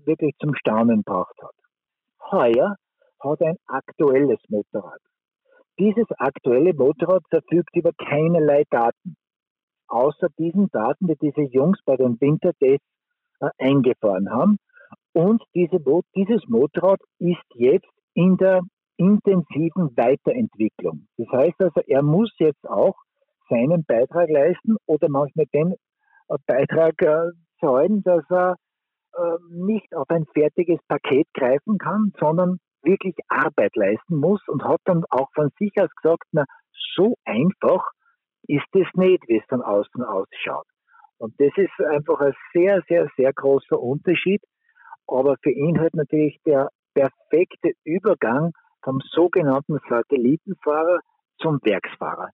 wirklich 0.05 0.37
zum 0.39 0.55
Staunen 0.55 0.99
gebracht 0.99 1.35
hat. 1.43 1.55
Heuer 2.31 2.77
hat 3.21 3.41
ein 3.43 3.57
aktuelles 3.67 4.39
Motorrad. 4.49 5.01
Dieses 5.79 6.07
aktuelle 6.19 6.75
Motorrad 6.75 7.23
verfügt 7.31 7.75
über 7.75 7.93
keinerlei 7.93 8.65
Daten, 8.69 9.17
außer 9.89 10.29
diesen 10.39 10.69
Daten, 10.71 11.07
die 11.07 11.17
diese 11.17 11.43
Jungs 11.43 11.79
bei 11.87 11.97
den 11.97 12.21
Wintertests 12.21 12.87
äh, 13.41 13.49
eingefahren 13.59 14.31
haben. 14.31 14.59
Und 15.15 15.43
diese, 15.55 15.79
dieses 16.15 16.47
Motorrad 16.49 17.01
ist 17.19 17.45
jetzt 17.55 17.89
in 18.13 18.37
der 18.37 18.61
intensiven 18.99 19.97
Weiterentwicklung. 19.97 21.07
Das 21.17 21.29
heißt 21.29 21.61
also, 21.61 21.81
er 21.87 22.03
muss 22.03 22.31
jetzt 22.39 22.69
auch 22.69 22.97
seinen 23.49 23.85
Beitrag 23.85 24.29
leisten 24.29 24.77
oder 24.85 25.09
manchmal 25.09 25.47
den 25.47 25.73
äh, 25.73 26.37
Beitrag 26.47 27.01
zahlen, 27.61 28.03
dass 28.03 28.25
er 28.31 28.57
äh, 29.15 29.39
nicht 29.51 29.95
auf 29.95 30.09
ein 30.11 30.27
fertiges 30.35 30.81
Paket 30.89 31.27
greifen 31.35 31.79
kann, 31.79 32.13
sondern 32.19 32.59
wirklich 32.83 33.17
Arbeit 33.29 33.75
leisten 33.77 34.17
muss 34.17 34.41
und 34.49 34.65
hat 34.65 34.81
dann 34.85 35.05
auch 35.11 35.29
von 35.35 35.51
sich 35.59 35.73
aus 35.81 35.91
gesagt, 36.01 36.25
na, 36.33 36.45
so 36.95 37.17
einfach 37.25 37.91
ist 38.47 38.67
es 38.73 38.87
nicht, 38.95 39.27
wie 39.29 39.39
es 39.39 39.45
von 39.49 39.63
außen 39.63 40.05
ausschaut. 40.05 40.67
Und 41.19 41.35
das 41.41 41.53
ist 41.57 41.81
einfach 41.81 42.21
ein 42.21 42.35
sehr, 42.53 42.83
sehr, 42.89 43.09
sehr 43.17 43.33
großer 43.33 43.81
Unterschied. 43.81 44.43
Aber 45.07 45.37
für 45.43 45.51
ihn 45.51 45.81
halt 45.81 45.95
natürlich 45.95 46.39
der 46.45 46.69
perfekte 46.95 47.73
Übergang 47.85 48.53
vom 48.83 49.01
sogenannten 49.13 49.79
Satellitenfahrer 49.89 51.01
zum 51.39 51.59
Werksfahrer. 51.63 52.31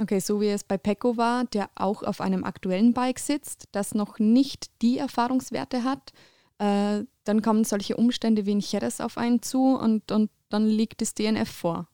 Okay, 0.00 0.18
so 0.18 0.40
wie 0.40 0.48
es 0.48 0.64
bei 0.64 0.76
Pecco 0.76 1.16
war, 1.16 1.44
der 1.44 1.68
auch 1.76 2.02
auf 2.02 2.20
einem 2.20 2.42
aktuellen 2.42 2.94
Bike 2.94 3.20
sitzt, 3.20 3.68
das 3.72 3.94
noch 3.94 4.18
nicht 4.18 4.82
die 4.82 4.98
Erfahrungswerte 4.98 5.84
hat, 5.84 6.12
äh, 6.58 7.04
dann 7.24 7.42
kommen 7.42 7.64
solche 7.64 7.96
Umstände 7.96 8.44
wie 8.44 8.52
in 8.52 8.60
Jerez 8.60 9.00
auf 9.00 9.18
einen 9.18 9.40
zu 9.42 9.76
und, 9.76 10.10
und 10.10 10.30
dann 10.50 10.66
liegt 10.66 11.00
das 11.00 11.14
DNF 11.14 11.48
vor. 11.48 11.86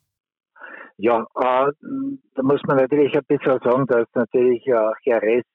Ja, 0.96 1.26
äh, 1.36 1.72
da 2.34 2.42
muss 2.42 2.60
man 2.66 2.76
natürlich 2.76 3.14
ein 3.14 3.24
bisschen 3.26 3.58
sagen, 3.62 3.86
dass 3.86 4.06
natürlich 4.14 4.66
äh, 4.66 4.92
Jerez 5.04 5.46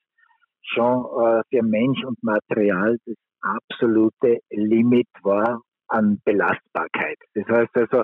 schon 0.62 1.06
äh, 1.22 1.42
für 1.50 1.64
Mensch 1.64 2.04
und 2.04 2.22
Material 2.24 2.98
das 3.06 3.16
absolute 3.42 4.40
Limit 4.50 5.08
war 5.22 5.62
an 5.88 6.20
Belastbarkeit. 6.26 7.18
Das 7.34 7.46
heißt 7.48 7.76
also, 7.76 8.04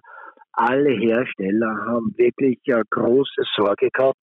alle 0.54 0.92
Hersteller 0.92 1.76
haben 1.88 2.14
wirklich 2.18 2.60
äh, 2.66 2.84
große 2.90 3.44
Sorge 3.56 3.90
gehabt, 3.92 4.20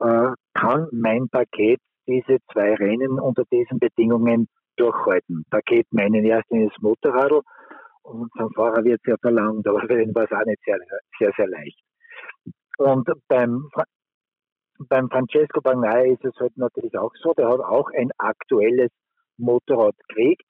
äh, 0.00 0.32
kann 0.54 0.88
mein 0.92 1.28
Paket 1.28 1.80
diese 2.06 2.38
zwei 2.52 2.74
Rennen 2.74 3.20
unter 3.20 3.44
diesen 3.50 3.78
Bedingungen 3.78 4.48
durchhalten. 4.76 5.44
Paket 5.50 5.86
meinen 5.92 6.24
erst 6.24 6.50
in 6.50 6.68
das 6.68 6.76
Motorrad 6.80 7.32
und 8.02 8.30
vom 8.36 8.52
Fahrer 8.54 8.84
wird 8.84 9.00
es 9.02 9.10
ja 9.10 9.16
verlangt, 9.20 9.66
aber 9.68 9.80
für 9.80 9.96
den 9.96 10.14
war 10.14 10.24
es 10.24 10.32
auch 10.32 10.44
nicht 10.44 10.62
sehr, 10.64 10.78
sehr, 11.18 11.32
sehr 11.36 11.48
leicht. 11.48 11.78
Und 12.78 13.08
beim, 13.28 13.68
beim 14.88 15.10
Francesco 15.10 15.60
Bagnaia 15.60 16.12
ist 16.12 16.24
es 16.24 16.34
halt 16.40 16.56
natürlich 16.56 16.96
auch 16.96 17.12
so, 17.22 17.34
der 17.34 17.48
hat 17.48 17.60
auch 17.60 17.90
ein 17.96 18.10
aktuelles 18.18 18.90
Motorrad 19.36 19.94
gekriegt 20.08 20.42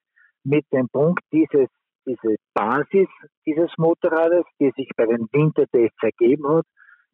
mit 0.44 0.64
dem 0.72 0.88
Punkt, 0.88 1.20
dieses, 1.32 1.68
diese 2.06 2.36
Basis 2.54 3.08
dieses 3.46 3.70
Motorrades, 3.76 4.44
die 4.58 4.72
sich 4.76 4.88
bei 4.96 5.06
den 5.06 5.28
Wintertests 5.32 6.02
ergeben 6.02 6.48
hat, 6.48 6.64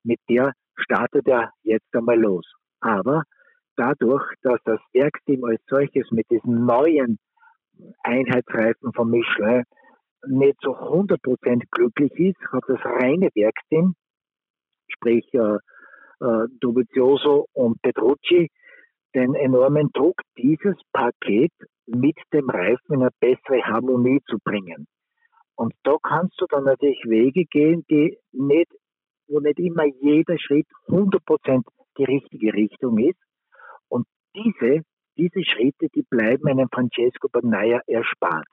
mit 0.05 0.21
der 0.29 0.53
startet 0.77 1.27
er 1.29 1.53
jetzt 1.63 1.95
einmal 1.95 2.19
los. 2.19 2.47
Aber 2.81 3.23
dadurch, 3.77 4.25
dass 4.43 4.61
das 4.65 4.81
Werksteam 4.93 5.45
als 5.45 5.61
solches 5.69 6.11
mit 6.11 6.27
diesen 6.31 6.65
neuen 6.65 7.19
Einheitsreifen 8.03 8.93
von 8.93 9.11
Michelin 9.11 9.65
nicht 10.27 10.59
so 10.61 10.77
100% 10.77 11.63
glücklich 11.71 12.13
ist, 12.19 12.41
hat 12.53 12.65
das 12.69 12.85
reine 12.85 13.29
Werksteam, 13.35 13.95
sprich 14.89 15.27
äh, 15.35 15.59
äh, 16.21 16.49
Dovizioso 16.61 17.47
und 17.53 17.81
Petrucci, 17.83 18.49
den 19.15 19.35
enormen 19.35 19.91
Druck, 19.93 20.21
dieses 20.37 20.77
Paket 20.93 21.53
mit 21.87 22.17
dem 22.33 22.51
Reifen 22.51 22.95
in 22.95 23.03
eine 23.03 23.11
bessere 23.21 23.63
Harmonie 23.63 24.21
zu 24.29 24.39
bringen. 24.43 24.87
Und 25.55 25.73
da 25.85 25.97
kannst 26.03 26.39
du 26.41 26.47
dann 26.51 26.65
natürlich 26.65 27.03
Wege 27.07 27.45
gehen, 27.45 27.85
die 27.89 28.19
nicht, 28.33 28.71
wo 29.29 29.41
nicht 29.41 29.59
immer 29.59 29.85
jeder 29.85 30.39
Schritt 30.39 30.67
100% 30.89 31.63
die 31.99 32.05
richtige 32.05 32.53
Richtung 32.53 32.99
ist, 32.99 33.19
und 33.89 34.07
diese, 34.35 34.83
diese 35.17 35.45
Schritte, 35.45 35.89
die 35.95 36.03
bleiben 36.03 36.49
einem 36.49 36.69
Francesco 36.73 37.29
Bagnaia 37.31 37.81
erspart. 37.87 38.47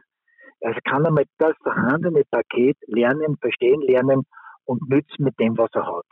Also 0.62 0.80
kann 0.86 1.04
er 1.04 1.12
mit 1.12 1.28
das 1.38 1.56
vorhandene 1.62 2.24
Paket 2.30 2.78
lernen, 2.88 3.38
verstehen 3.42 3.82
lernen 3.82 4.24
und 4.66 4.90
nützen 4.90 5.26
mit 5.26 5.38
dem, 5.40 5.58
was 5.58 5.70
er 5.74 5.86
hat. 5.86 6.06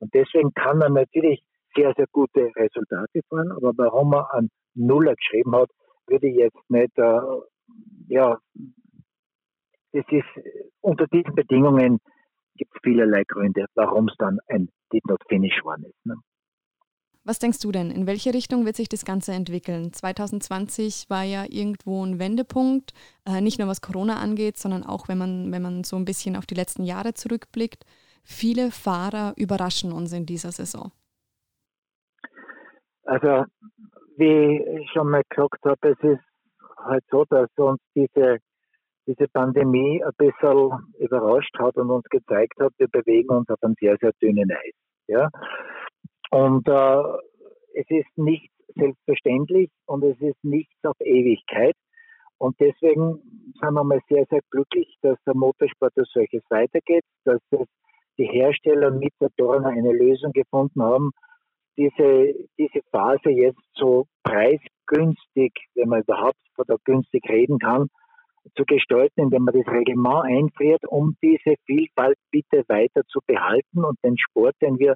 Und 0.00 0.14
deswegen 0.14 0.52
kann 0.54 0.80
er 0.80 0.88
natürlich 0.88 1.42
sehr, 1.74 1.92
sehr 1.96 2.06
gute 2.10 2.50
Resultate 2.56 3.20
fahren, 3.28 3.52
aber 3.52 3.72
warum 3.76 4.14
er 4.14 4.32
an 4.34 4.48
Nuller 4.74 5.14
geschrieben 5.14 5.54
hat, 5.54 5.70
würde 6.06 6.28
ich 6.28 6.36
jetzt 6.36 6.70
nicht, 6.70 6.96
äh, 6.96 7.20
ja, 8.08 8.38
das 9.92 10.04
ist, 10.10 10.46
unter 10.80 11.06
diesen 11.06 11.34
Bedingungen 11.34 11.98
gibt 12.58 12.74
es 12.74 12.80
vielerlei 12.82 13.22
Gründe, 13.26 13.66
warum 13.74 14.08
es 14.08 14.14
dann 14.18 14.38
ein 14.48 14.68
Did 14.92 15.06
Not 15.06 15.22
Finish 15.28 15.56
geworden 15.58 15.84
ist. 15.84 16.06
Ne? 16.06 16.16
Was 17.24 17.38
denkst 17.38 17.60
du 17.60 17.70
denn? 17.72 17.90
In 17.90 18.06
welche 18.06 18.32
Richtung 18.32 18.64
wird 18.64 18.76
sich 18.76 18.88
das 18.88 19.04
Ganze 19.04 19.32
entwickeln? 19.32 19.92
2020 19.92 21.10
war 21.10 21.24
ja 21.24 21.44
irgendwo 21.46 22.02
ein 22.02 22.18
Wendepunkt, 22.18 22.94
äh, 23.26 23.42
nicht 23.42 23.58
nur 23.58 23.68
was 23.68 23.82
Corona 23.82 24.16
angeht, 24.16 24.56
sondern 24.56 24.82
auch 24.82 25.08
wenn 25.08 25.18
man, 25.18 25.52
wenn 25.52 25.60
man 25.60 25.84
so 25.84 25.96
ein 25.96 26.06
bisschen 26.06 26.36
auf 26.36 26.46
die 26.46 26.54
letzten 26.54 26.84
Jahre 26.84 27.12
zurückblickt. 27.12 27.84
Viele 28.24 28.70
Fahrer 28.70 29.34
überraschen 29.36 29.92
uns 29.92 30.12
in 30.12 30.24
dieser 30.24 30.52
Saison. 30.52 30.90
Also, 33.04 33.44
wie 34.16 34.80
ich 34.80 34.90
schon 34.92 35.10
mal 35.10 35.22
gesagt 35.28 35.64
habe, 35.64 35.90
es 35.90 35.98
ist 36.02 36.24
halt 36.78 37.04
so, 37.10 37.24
dass 37.24 37.48
uns 37.56 37.80
diese, 37.94 38.38
diese 39.08 39.26
Pandemie 39.28 40.02
ein 40.04 40.12
bisschen 40.18 40.92
überrascht 40.98 41.58
hat 41.58 41.76
und 41.76 41.90
uns 41.90 42.04
gezeigt 42.10 42.60
hat, 42.60 42.72
wir 42.76 42.88
bewegen 42.88 43.30
uns 43.30 43.48
auf 43.48 43.62
einem 43.62 43.74
sehr, 43.80 43.96
sehr 44.00 44.12
dünnen 44.20 44.50
Eis. 44.52 44.74
Ja? 45.06 45.30
Und 46.30 46.68
äh, 46.68 47.02
es 47.74 47.86
ist 47.88 48.18
nicht 48.18 48.50
selbstverständlich 48.76 49.70
und 49.86 50.04
es 50.04 50.20
ist 50.20 50.42
nichts 50.44 50.76
auf 50.84 50.96
Ewigkeit. 51.00 51.74
Und 52.36 52.54
deswegen 52.60 53.18
sind 53.60 53.72
wir 53.74 53.84
mal 53.84 54.00
sehr, 54.08 54.26
sehr 54.30 54.40
glücklich, 54.50 54.94
dass 55.00 55.18
der 55.26 55.34
Motorsport 55.34 55.92
als 55.96 56.10
solches 56.12 56.42
weitergeht, 56.50 57.04
dass 57.24 57.40
es 57.50 57.66
die 58.18 58.26
Hersteller 58.26 58.90
mit 58.90 59.12
der 59.20 59.30
Dorna 59.36 59.70
eine 59.70 59.92
Lösung 59.92 60.32
gefunden 60.32 60.82
haben, 60.82 61.12
diese, 61.76 62.34
diese 62.58 62.80
Phase 62.90 63.30
jetzt 63.30 63.62
so 63.74 64.06
preisgünstig, 64.24 65.52
wenn 65.74 65.88
man 65.88 66.02
überhaupt 66.02 66.38
von 66.54 66.64
der 66.68 66.76
günstig 66.84 67.24
reden 67.28 67.58
kann, 67.58 67.88
zu 68.56 68.64
gestalten, 68.64 69.20
indem 69.20 69.44
man 69.44 69.54
das 69.54 69.66
Reglement 69.66 70.24
einfriert, 70.24 70.82
um 70.86 71.16
diese 71.22 71.56
Vielfalt 71.66 72.18
bitte 72.30 72.64
weiter 72.68 73.02
zu 73.08 73.20
behalten 73.26 73.84
und 73.84 73.98
den 74.04 74.16
Sport, 74.18 74.54
den 74.62 74.78
wir 74.78 74.94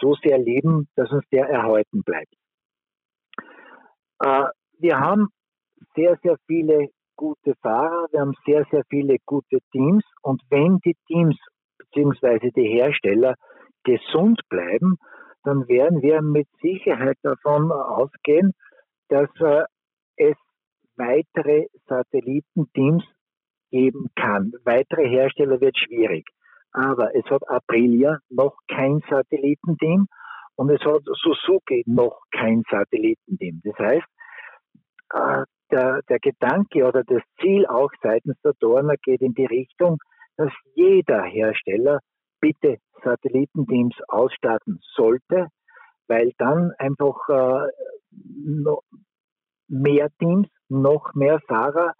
so 0.00 0.14
sehr 0.22 0.38
lieben, 0.38 0.88
dass 0.96 1.10
uns 1.10 1.24
der 1.32 1.48
erhalten 1.48 2.02
bleibt. 2.02 2.32
Äh, 4.20 4.44
wir 4.78 4.98
haben 4.98 5.28
sehr, 5.94 6.16
sehr 6.22 6.36
viele 6.46 6.88
gute 7.16 7.54
Fahrer, 7.62 8.06
wir 8.12 8.20
haben 8.20 8.34
sehr, 8.46 8.64
sehr 8.70 8.84
viele 8.88 9.16
gute 9.26 9.58
Teams 9.72 10.04
und 10.22 10.40
wenn 10.50 10.78
die 10.84 10.96
Teams 11.06 11.36
bzw. 11.78 12.50
die 12.50 12.68
Hersteller 12.68 13.34
gesund 13.84 14.40
bleiben, 14.48 14.98
dann 15.44 15.66
werden 15.68 16.02
wir 16.02 16.22
mit 16.22 16.46
Sicherheit 16.60 17.16
davon 17.22 17.72
ausgehen, 17.72 18.52
dass 19.08 19.28
äh, 19.40 19.64
es 20.16 20.36
weitere 20.98 21.66
Satellitenteams 21.86 23.04
geben 23.70 24.10
kann. 24.16 24.52
Weitere 24.64 25.08
Hersteller 25.08 25.60
wird 25.60 25.78
schwierig. 25.78 26.26
Aber 26.72 27.14
es 27.14 27.24
hat 27.26 27.48
Aprilia 27.48 28.18
noch 28.28 28.56
kein 28.68 29.00
Satellitenteam 29.08 30.06
und 30.56 30.70
es 30.70 30.80
hat 30.80 31.02
Suzuki 31.22 31.82
noch 31.86 32.20
kein 32.30 32.62
Satellitenteam. 32.70 33.62
Das 33.64 33.78
heißt, 33.78 34.06
äh, 35.14 35.44
der, 35.70 36.00
der 36.08 36.18
Gedanke 36.18 36.84
oder 36.84 37.04
das 37.04 37.22
Ziel 37.40 37.66
auch 37.66 37.90
seitens 38.02 38.36
der 38.42 38.52
Dorner 38.58 38.96
geht 39.02 39.20
in 39.20 39.34
die 39.34 39.46
Richtung, 39.46 39.98
dass 40.36 40.52
jeder 40.74 41.22
Hersteller 41.22 42.00
bitte 42.40 42.78
Satellitenteams 43.04 43.96
ausstatten 44.08 44.80
sollte, 44.94 45.48
weil 46.06 46.32
dann 46.38 46.72
einfach 46.78 47.16
äh, 47.28 47.68
mehr 49.68 50.08
Teams, 50.18 50.48
noch 50.68 51.14
mehr 51.14 51.40
Fahrer 51.46 51.94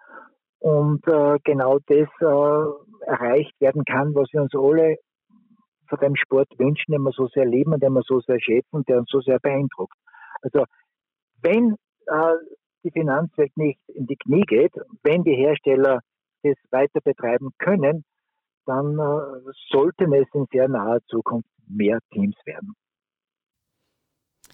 und 0.60 1.06
äh, 1.06 1.38
genau 1.44 1.78
das 1.86 2.08
äh, 2.20 3.06
erreicht 3.06 3.58
werden 3.60 3.84
kann, 3.84 4.14
was 4.14 4.28
wir 4.32 4.42
uns 4.42 4.54
alle 4.54 4.96
von 5.88 5.98
dem 6.00 6.16
Sport 6.16 6.48
wünschen, 6.58 6.92
den 6.92 7.02
wir 7.02 7.12
so 7.12 7.28
sehr 7.28 7.46
lieben 7.46 7.72
und 7.72 7.82
den 7.82 7.92
wir 7.92 8.02
so 8.04 8.20
sehr 8.20 8.40
schätzen, 8.40 8.84
der 8.88 8.98
uns 8.98 9.10
so 9.10 9.20
sehr 9.20 9.38
beeindruckt. 9.38 9.96
Also 10.42 10.64
wenn 11.42 11.76
äh, 12.06 12.34
die 12.84 12.90
Finanzwelt 12.90 13.56
nicht 13.56 13.80
in 13.88 14.06
die 14.06 14.16
Knie 14.16 14.42
geht, 14.42 14.72
wenn 15.02 15.22
die 15.24 15.34
Hersteller 15.34 16.00
das 16.42 16.56
weiter 16.70 17.00
betreiben 17.00 17.50
können, 17.58 18.04
dann 18.66 18.98
äh, 18.98 19.52
sollten 19.70 20.12
es 20.12 20.28
in 20.34 20.46
sehr 20.52 20.68
naher 20.68 21.00
Zukunft 21.06 21.48
mehr 21.66 21.98
Teams 22.12 22.36
werden. 22.44 22.74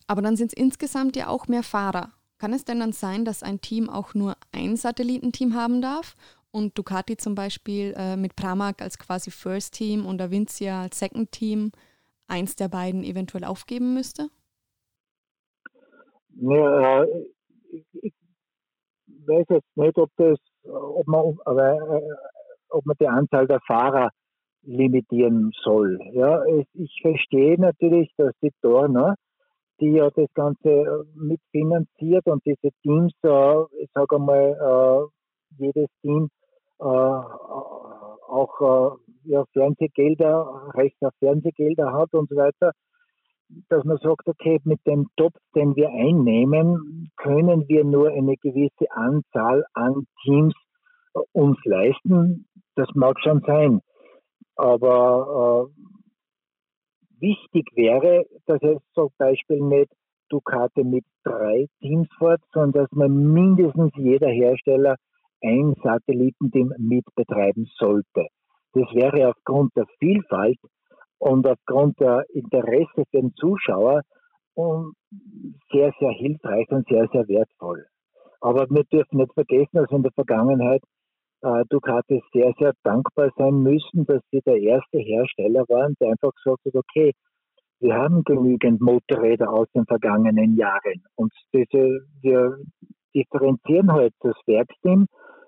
Aber 0.06 0.22
dann 0.22 0.36
sind 0.36 0.52
es 0.52 0.54
insgesamt 0.54 1.16
ja 1.16 1.28
auch 1.28 1.48
mehr 1.48 1.62
Fahrer. 1.62 2.12
Kann 2.44 2.52
es 2.52 2.66
denn 2.66 2.80
dann 2.80 2.92
sein, 2.92 3.24
dass 3.24 3.42
ein 3.42 3.62
Team 3.62 3.88
auch 3.88 4.12
nur 4.12 4.36
ein 4.52 4.76
Satellitenteam 4.76 5.54
haben 5.54 5.80
darf 5.80 6.14
und 6.50 6.76
Ducati 6.76 7.16
zum 7.16 7.34
Beispiel 7.34 7.94
äh, 7.96 8.18
mit 8.18 8.36
Pramac 8.36 8.82
als 8.82 8.98
quasi 8.98 9.30
First 9.30 9.72
Team 9.72 10.04
und 10.04 10.20
Avincia 10.20 10.82
als 10.82 10.98
Second 10.98 11.32
Team 11.32 11.72
eins 12.28 12.54
der 12.54 12.68
beiden 12.68 13.02
eventuell 13.02 13.44
aufgeben 13.44 13.94
müsste? 13.94 14.28
Ja, 16.36 17.06
ich, 17.72 17.86
ich 18.02 18.12
weiß 19.24 19.46
jetzt 19.48 19.76
nicht, 19.76 19.96
ob 19.96 20.10
das, 20.18 20.36
ob 20.64 21.06
man, 21.06 21.38
äh, 21.46 22.00
ob 22.68 22.84
man 22.84 22.96
die 23.00 23.08
Anzahl 23.08 23.46
der 23.46 23.60
Fahrer 23.66 24.10
limitieren 24.64 25.50
soll. 25.62 25.98
Ja, 26.12 26.44
ich 26.74 27.00
verstehe 27.00 27.58
natürlich, 27.58 28.12
dass 28.18 28.34
die 28.42 28.52
Dorner, 28.60 29.14
die 29.84 29.92
ja 29.92 30.10
das 30.10 30.32
Ganze 30.34 30.68
äh, 30.68 31.04
mitfinanziert 31.14 32.26
und 32.26 32.44
diese 32.46 32.70
Teams, 32.82 33.12
äh, 33.22 33.82
ich 33.82 33.90
sage 33.92 34.16
einmal, 34.16 35.08
jedes 35.58 35.88
Team 36.02 36.30
auch 36.78 38.98
ja, 39.24 39.44
Fernsehgelder, 39.52 40.72
Recht 40.74 40.96
auf 41.02 41.12
Fernsehgelder 41.20 41.92
hat 41.92 42.12
und 42.12 42.28
so 42.28 42.36
weiter, 42.36 42.72
dass 43.68 43.84
man 43.84 43.98
sagt, 43.98 44.26
okay, 44.26 44.60
mit 44.64 44.80
dem 44.86 45.06
Topf, 45.16 45.36
den 45.54 45.76
wir 45.76 45.88
einnehmen, 45.88 47.10
können 47.16 47.68
wir 47.68 47.84
nur 47.84 48.10
eine 48.10 48.36
gewisse 48.36 48.90
Anzahl 48.90 49.64
an 49.74 50.06
Teams 50.22 50.54
äh, 51.14 51.20
uns 51.32 51.58
leisten. 51.64 52.46
Das 52.74 52.88
mag 52.94 53.20
schon 53.20 53.42
sein. 53.46 53.80
Aber 54.56 55.68
äh, 55.68 56.03
wichtig 57.28 57.66
wäre, 57.74 58.24
dass 58.46 58.62
es 58.62 58.78
zum 58.94 59.08
Beispiel 59.18 59.60
nicht 59.60 59.90
Ducati 60.28 60.84
mit 60.84 61.04
drei 61.24 61.66
Teams 61.80 62.08
fährt, 62.18 62.42
sondern 62.52 62.82
dass 62.82 62.92
man 62.92 63.10
mindestens 63.32 63.92
jeder 63.96 64.28
Hersteller 64.28 64.96
ein 65.42 65.74
Satellitenteam 65.82 66.72
mitbetreiben 66.78 67.66
sollte. 67.78 68.26
Das 68.72 68.88
wäre 68.94 69.28
aufgrund 69.28 69.70
der 69.76 69.86
Vielfalt 69.98 70.58
und 71.18 71.46
aufgrund 71.46 72.00
der 72.00 72.24
Interesse 72.30 73.04
für 73.10 73.20
den 73.20 73.32
Zuschauer 73.34 74.02
sehr, 75.72 75.92
sehr 76.00 76.14
hilfreich 76.22 76.68
und 76.70 76.86
sehr, 76.88 77.06
sehr 77.12 77.26
wertvoll. 77.28 77.86
Aber 78.40 78.68
wir 78.70 78.84
dürfen 78.84 79.18
nicht 79.18 79.32
vergessen, 79.34 79.70
dass 79.72 79.90
in 79.90 80.02
der 80.02 80.12
Vergangenheit 80.12 80.82
Ducati 81.68 82.22
sehr, 82.32 82.52
sehr 82.58 82.72
dankbar 82.82 83.30
sein 83.36 83.62
müssen, 83.62 84.06
dass 84.06 84.22
sie 84.30 84.40
der 84.46 84.60
erste 84.60 84.98
Hersteller 84.98 85.64
waren, 85.68 85.94
der 86.00 86.10
einfach 86.10 86.30
gesagt 86.32 86.64
hat, 86.64 86.74
okay, 86.74 87.12
wir 87.80 87.94
haben 87.94 88.24
genügend 88.24 88.80
Motorräder 88.80 89.52
aus 89.52 89.68
den 89.74 89.84
vergangenen 89.84 90.56
Jahren 90.56 91.04
und 91.16 91.32
diese, 91.52 92.06
wir 92.22 92.56
differenzieren 93.14 93.92
halt 93.92 94.14
das 94.20 94.36
Werksteam 94.46 95.06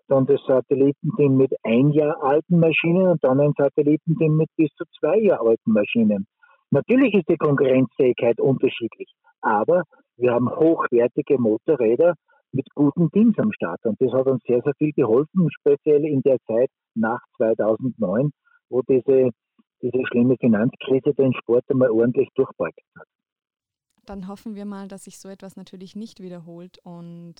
dann 0.09 0.27
das 0.27 0.41
Satellitenteam 0.47 1.37
mit 1.37 1.53
ein 1.63 1.91
Jahr 1.91 2.23
alten 2.23 2.61
Maschinen 2.61 3.09
und 3.09 3.25
dann 3.25 3.41
ein 3.41 3.55
Satellitenteam 3.57 4.37
mit 4.37 4.49
bis 4.57 4.71
zu 4.77 4.85
zwei 4.99 5.19
Jahr 5.19 5.41
alten 5.45 5.73
Maschinen. 5.73 6.27
Natürlich 6.71 7.15
ist 7.15 7.29
die 7.29 7.37
Konkurrenzfähigkeit 7.37 8.41
unterschiedlich, 8.41 9.13
aber 9.41 9.83
wir 10.17 10.33
haben 10.33 10.51
hochwertige 10.51 11.39
Motorräder 11.39 12.15
mit 12.57 12.67
guten 12.75 13.11
Teams 13.11 13.39
am 13.39 13.53
Start 13.53 13.85
und 13.85 14.01
das 14.01 14.13
hat 14.13 14.27
uns 14.27 14.43
sehr, 14.47 14.63
sehr 14.63 14.75
viel 14.79 14.93
geholfen, 14.93 15.49
speziell 15.61 16.05
in 16.05 16.23
der 16.23 16.39
Zeit 16.47 16.71
nach 16.95 17.21
2009, 17.37 18.31
wo 18.71 18.83
diese, 18.83 19.31
diese 19.83 20.07
schlimme 20.07 20.37
Finanzkrise 20.41 21.13
den 21.15 21.35
Sport 21.35 21.65
einmal 21.69 21.91
ordentlich 21.91 22.29
durchbeugt 22.35 22.81
hat. 22.99 23.07
Dann 24.07 24.29
hoffen 24.29 24.55
wir 24.55 24.65
mal, 24.65 24.89
dass 24.89 25.05
sich 25.05 25.19
so 25.19 25.29
etwas 25.29 25.57
natürlich 25.57 25.97
nicht 25.97 26.21
wiederholt 26.21 26.79
und 26.85 27.35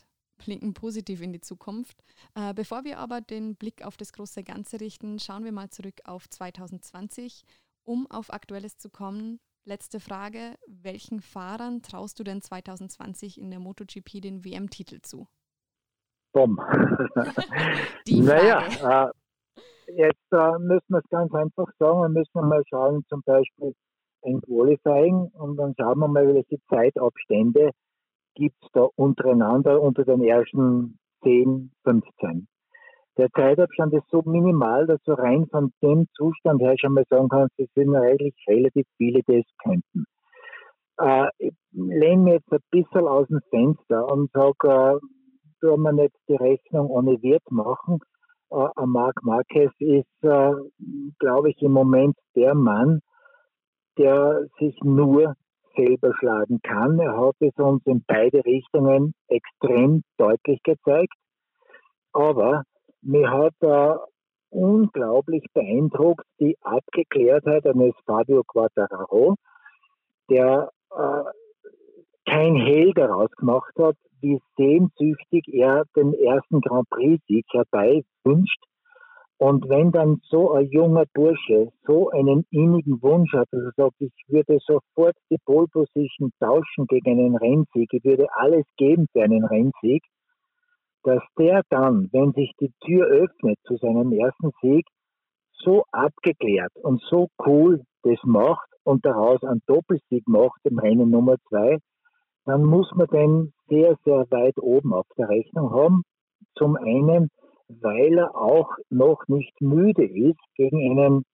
blicken 0.45 0.75
positiv 0.75 1.23
in 1.23 1.33
die 1.33 1.41
Zukunft. 1.41 2.03
Äh, 2.35 2.53
bevor 2.53 2.85
wir 2.85 2.99
aber 2.99 3.21
den 3.21 3.57
Blick 3.57 3.85
auf 3.85 3.97
das 3.97 4.13
große 4.13 4.43
Ganze 4.43 4.81
richten, 4.81 5.19
schauen 5.19 5.45
wir 5.45 5.53
mal 5.53 5.71
zurück 5.71 6.01
auf 6.05 6.29
2020. 6.29 7.43
Um 7.85 8.11
auf 8.11 8.33
Aktuelles 8.33 8.77
zu 8.79 8.91
kommen, 8.91 9.39
letzte 9.67 10.01
Frage. 10.01 10.57
Welchen 10.67 11.21
Fahrern 11.21 11.83
traust 11.83 12.19
du 12.19 12.25
denn 12.25 12.41
2020 12.41 13.41
in 13.41 13.51
der 13.51 13.61
MotoGP 13.61 14.21
den 14.21 14.45
WM-Titel 14.45 15.01
zu? 15.03 15.27
Frage. 18.07 18.23
Naja, 18.25 19.09
äh, 19.09 19.93
jetzt 19.93 20.33
äh, 20.33 20.59
müssen 20.59 20.89
wir 20.89 20.99
es 20.99 21.09
ganz 21.11 21.33
einfach 21.35 21.69
sagen. 21.79 22.03
Wir 22.03 22.09
müssen 22.09 22.49
mal 22.49 22.63
schauen, 22.69 23.05
zum 23.09 23.23
Beispiel 23.23 23.75
ein 24.23 24.41
Qualifying 24.43 25.31
und 25.35 25.57
dann 25.57 25.75
schauen 25.79 25.99
wir 25.99 26.09
mal, 26.09 26.35
welche 26.35 26.59
Zeitabstände 26.69 27.71
gibt 28.35 28.57
es 28.63 28.69
da 28.73 28.89
untereinander 28.97 29.81
unter 29.81 30.05
den 30.05 30.23
ersten 30.23 30.99
10, 31.23 31.73
15. 31.85 32.47
Der 33.19 33.31
Zeitabstand 33.31 33.95
ist 33.95 34.09
so 34.11 34.23
minimal, 34.27 34.87
dass 34.87 35.03
du 35.05 35.13
rein 35.13 35.47
von 35.51 35.73
dem 35.83 36.07
Zustand 36.15 36.61
her 36.61 36.75
schon 36.79 36.93
mal 36.93 37.05
sagen 37.09 37.29
kannst, 37.29 37.59
es 37.59 37.69
sind 37.75 37.95
eigentlich 37.97 38.35
relativ 38.47 38.87
viele, 38.99 39.23
die 39.23 39.39
es 39.39 39.47
könnten. 39.63 40.05
Äh, 40.99 41.29
ich 41.39 41.55
lehne 41.73 42.23
mir 42.23 42.35
jetzt 42.35 42.53
ein 42.53 42.61
bisschen 42.71 43.07
aus 43.07 43.27
dem 43.29 43.41
Fenster 43.51 44.07
und 44.11 44.31
sage, 44.33 44.55
äh, 44.65 44.99
tun 45.61 45.83
wir 45.83 45.93
nicht 45.93 46.15
die 46.29 46.37
Rechnung 46.37 46.89
ohne 46.89 47.23
Wert 47.23 47.51
machen. 47.51 48.01
Äh, 48.51 48.87
Marc 48.87 49.23
Marquez 49.23 49.73
ist, 49.79 50.07
äh, 50.23 50.53
glaube 51.19 51.51
ich, 51.51 51.63
im 51.63 51.73
Moment 51.73 52.17
der 52.35 52.55
Mann, 52.55 53.01
der 53.99 54.47
sich 54.59 54.79
nur 54.83 55.35
selber 55.75 56.13
schlagen 56.19 56.61
kann. 56.63 56.99
Er 56.99 57.17
hat 57.17 57.37
es 57.41 57.55
uns 57.57 57.83
in 57.87 58.05
beide 58.07 58.45
Richtungen 58.45 59.15
extrem 59.29 60.03
deutlich 60.19 60.63
gezeigt. 60.63 61.15
Aber 62.13 62.63
mir 63.07 63.31
hat 63.31 63.55
da 63.61 64.05
unglaublich 64.51 65.45
beeindruckt 65.55 66.25
die 66.41 66.57
Abgeklärtheit 66.63 67.67
eines 67.67 67.95
Fabio 68.05 68.43
Quattararo, 68.45 69.37
der 70.31 70.71
äh, 70.91 71.25
kein 72.29 72.57
Hehl 72.57 72.93
daraus 72.95 73.31
gemacht 73.33 73.73
hat, 73.79 73.97
wie 74.21 74.41
sehnsüchtig 74.57 75.47
er 75.53 75.85
den 75.95 76.15
ersten 76.15 76.61
Grand 76.61 76.89
Prix-Sieg 76.91 77.45
herbei 77.53 78.03
wünscht 78.25 78.63
und 79.39 79.69
wenn 79.69 79.93
dann 79.93 80.21
so 80.31 80.53
ein 80.53 80.67
junger 80.71 81.05
Bursche 81.13 81.71
so 81.87 82.09
einen 82.11 82.47
innigen 82.51 83.03
Wunsch 83.03 83.33
hat, 83.35 83.49
dass 83.51 83.65
er 83.65 83.73
sagt, 83.77 83.97
ich 83.99 84.13
würde 84.29 84.59
sofort 84.67 85.15
die 85.31 85.37
Pole 85.45 85.67
Position 85.71 86.33
tauschen 86.41 86.87
gegen 86.87 87.11
einen 87.11 87.37
Rennsieg, 87.37 87.93
ich 87.93 88.05
würde 88.05 88.27
alles 88.33 88.65
geben 88.79 89.07
für 89.13 89.23
einen 89.23 89.45
Rennsieg, 89.45 90.03
dass 91.07 91.23
der 91.39 91.63
dann, 91.71 92.09
wenn 92.11 92.33
sich 92.33 92.53
die 92.59 92.73
Tür 92.85 93.07
öffnet 93.07 93.59
zu 93.63 93.77
seinem 93.77 94.11
ersten 94.13 94.51
Sieg, 94.61 94.85
so 95.53 95.85
abgeklärt 95.93 96.73
und 96.83 97.01
so 97.09 97.29
cool 97.47 97.85
das 98.03 98.19
macht 98.25 98.69
und 98.83 99.07
daraus 99.07 99.41
einen 99.45 99.63
Doppelsieg 99.67 100.27
macht 100.27 100.61
im 100.65 100.81
Rennen 100.81 101.11
Nummer 101.11 101.37
zwei, 101.49 101.79
dann 102.45 102.65
muss 102.65 102.91
man 102.97 103.07
den 103.07 103.53
sehr, 103.69 103.97
sehr 104.05 104.27
weit 104.31 104.59
oben 104.59 104.93
auf 104.93 105.07
der 105.17 105.29
Rechnung 105.29 105.71
haben. 105.71 106.03
Zum 106.57 106.75
einen, 106.77 107.31
weil 107.69 108.19
er 108.19 108.35
auch 108.37 108.71
noch 108.91 109.23
nicht 109.29 109.61
müde 109.61 110.05
ist, 110.05 110.41
gegen 110.57 110.91
einen, 110.91 111.25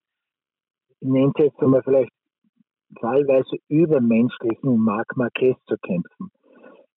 ich 1.00 1.08
nenne 1.08 1.32
es 1.34 1.44
jetzt 1.44 1.60
einmal 1.60 1.82
vielleicht 1.82 2.12
teilweise 3.00 3.56
übermenschlichen 3.68 4.76
Marc 4.76 5.16
Marquez 5.16 5.56
zu 5.66 5.76
kämpfen. 5.78 6.30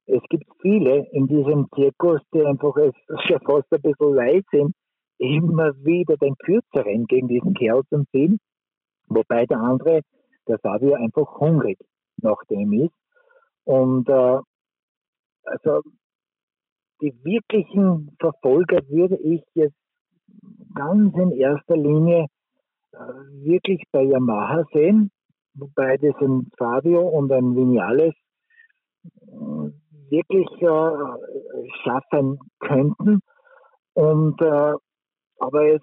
Es 0.07 0.21
gibt 0.29 0.45
viele 0.61 1.07
in 1.11 1.27
diesem 1.27 1.67
Zirkus, 1.73 2.21
die 2.33 2.45
einfach 2.45 2.75
schon 3.27 3.39
fast 3.41 3.73
ein 3.73 3.81
bisschen 3.81 4.13
leid 4.13 4.45
sind, 4.51 4.75
immer 5.17 5.73
wieder 5.83 6.17
den 6.17 6.35
Kürzeren 6.37 7.05
gegen 7.07 7.27
diesen 7.27 7.53
Kerl 7.53 7.83
zu 7.89 8.03
ziehen, 8.11 8.39
wobei 9.07 9.45
der 9.45 9.59
andere, 9.59 10.01
der 10.47 10.59
Fabio, 10.59 10.93
einfach 10.93 11.39
hungrig 11.39 11.79
nach 12.17 12.43
dem 12.49 12.73
ist. 12.73 12.93
Und 13.63 14.07
äh, 14.09 14.39
also 15.43 15.81
die 17.01 17.13
wirklichen 17.23 18.15
Verfolger 18.19 18.87
würde 18.89 19.17
ich 19.17 19.43
jetzt 19.53 19.75
ganz 20.73 21.15
in 21.15 21.31
erster 21.31 21.75
Linie 21.75 22.27
äh, 22.93 22.97
wirklich 23.43 23.83
bei 23.91 24.03
Yamaha 24.03 24.65
sehen, 24.71 25.11
wobei 25.55 25.97
das 25.97 26.15
ein 26.21 26.49
Fabio 26.57 27.07
und 27.07 27.31
ein 27.31 27.55
Vinales 27.55 28.13
äh, 29.27 29.71
wirklich 30.15 30.47
äh, 30.61 31.69
schaffen 31.83 32.39
könnten. 32.59 33.19
Und 33.93 34.41
äh, 34.41 34.73
aber 35.39 35.75
es 35.75 35.81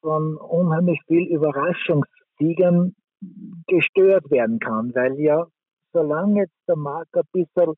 von 0.00 0.36
unheimlich 0.36 1.00
viel 1.06 1.28
Überraschungssiegern 1.28 2.94
gestört 3.66 4.30
werden 4.30 4.58
kann, 4.58 4.92
weil 4.94 5.18
ja, 5.20 5.46
solange 5.92 6.40
jetzt 6.40 6.68
der 6.68 6.76
Markt 6.76 7.14
ein 7.14 7.22
bisschen 7.32 7.74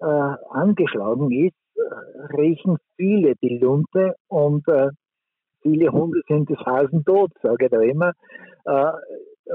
äh, 0.00 0.34
angeschlagen 0.50 1.30
ist, 1.30 1.54
äh, 1.76 2.36
riechen 2.36 2.78
viele 2.96 3.34
die 3.36 3.58
Lunte 3.58 4.14
und 4.28 4.66
äh, 4.68 4.88
viele 5.62 5.92
Hunde 5.92 6.22
sind 6.28 6.48
des 6.48 6.58
Hasen 6.58 7.04
tot, 7.04 7.30
sage 7.42 7.66
ich 7.66 7.70
da 7.70 7.80
immer. 7.80 8.12
Äh, 8.64 8.92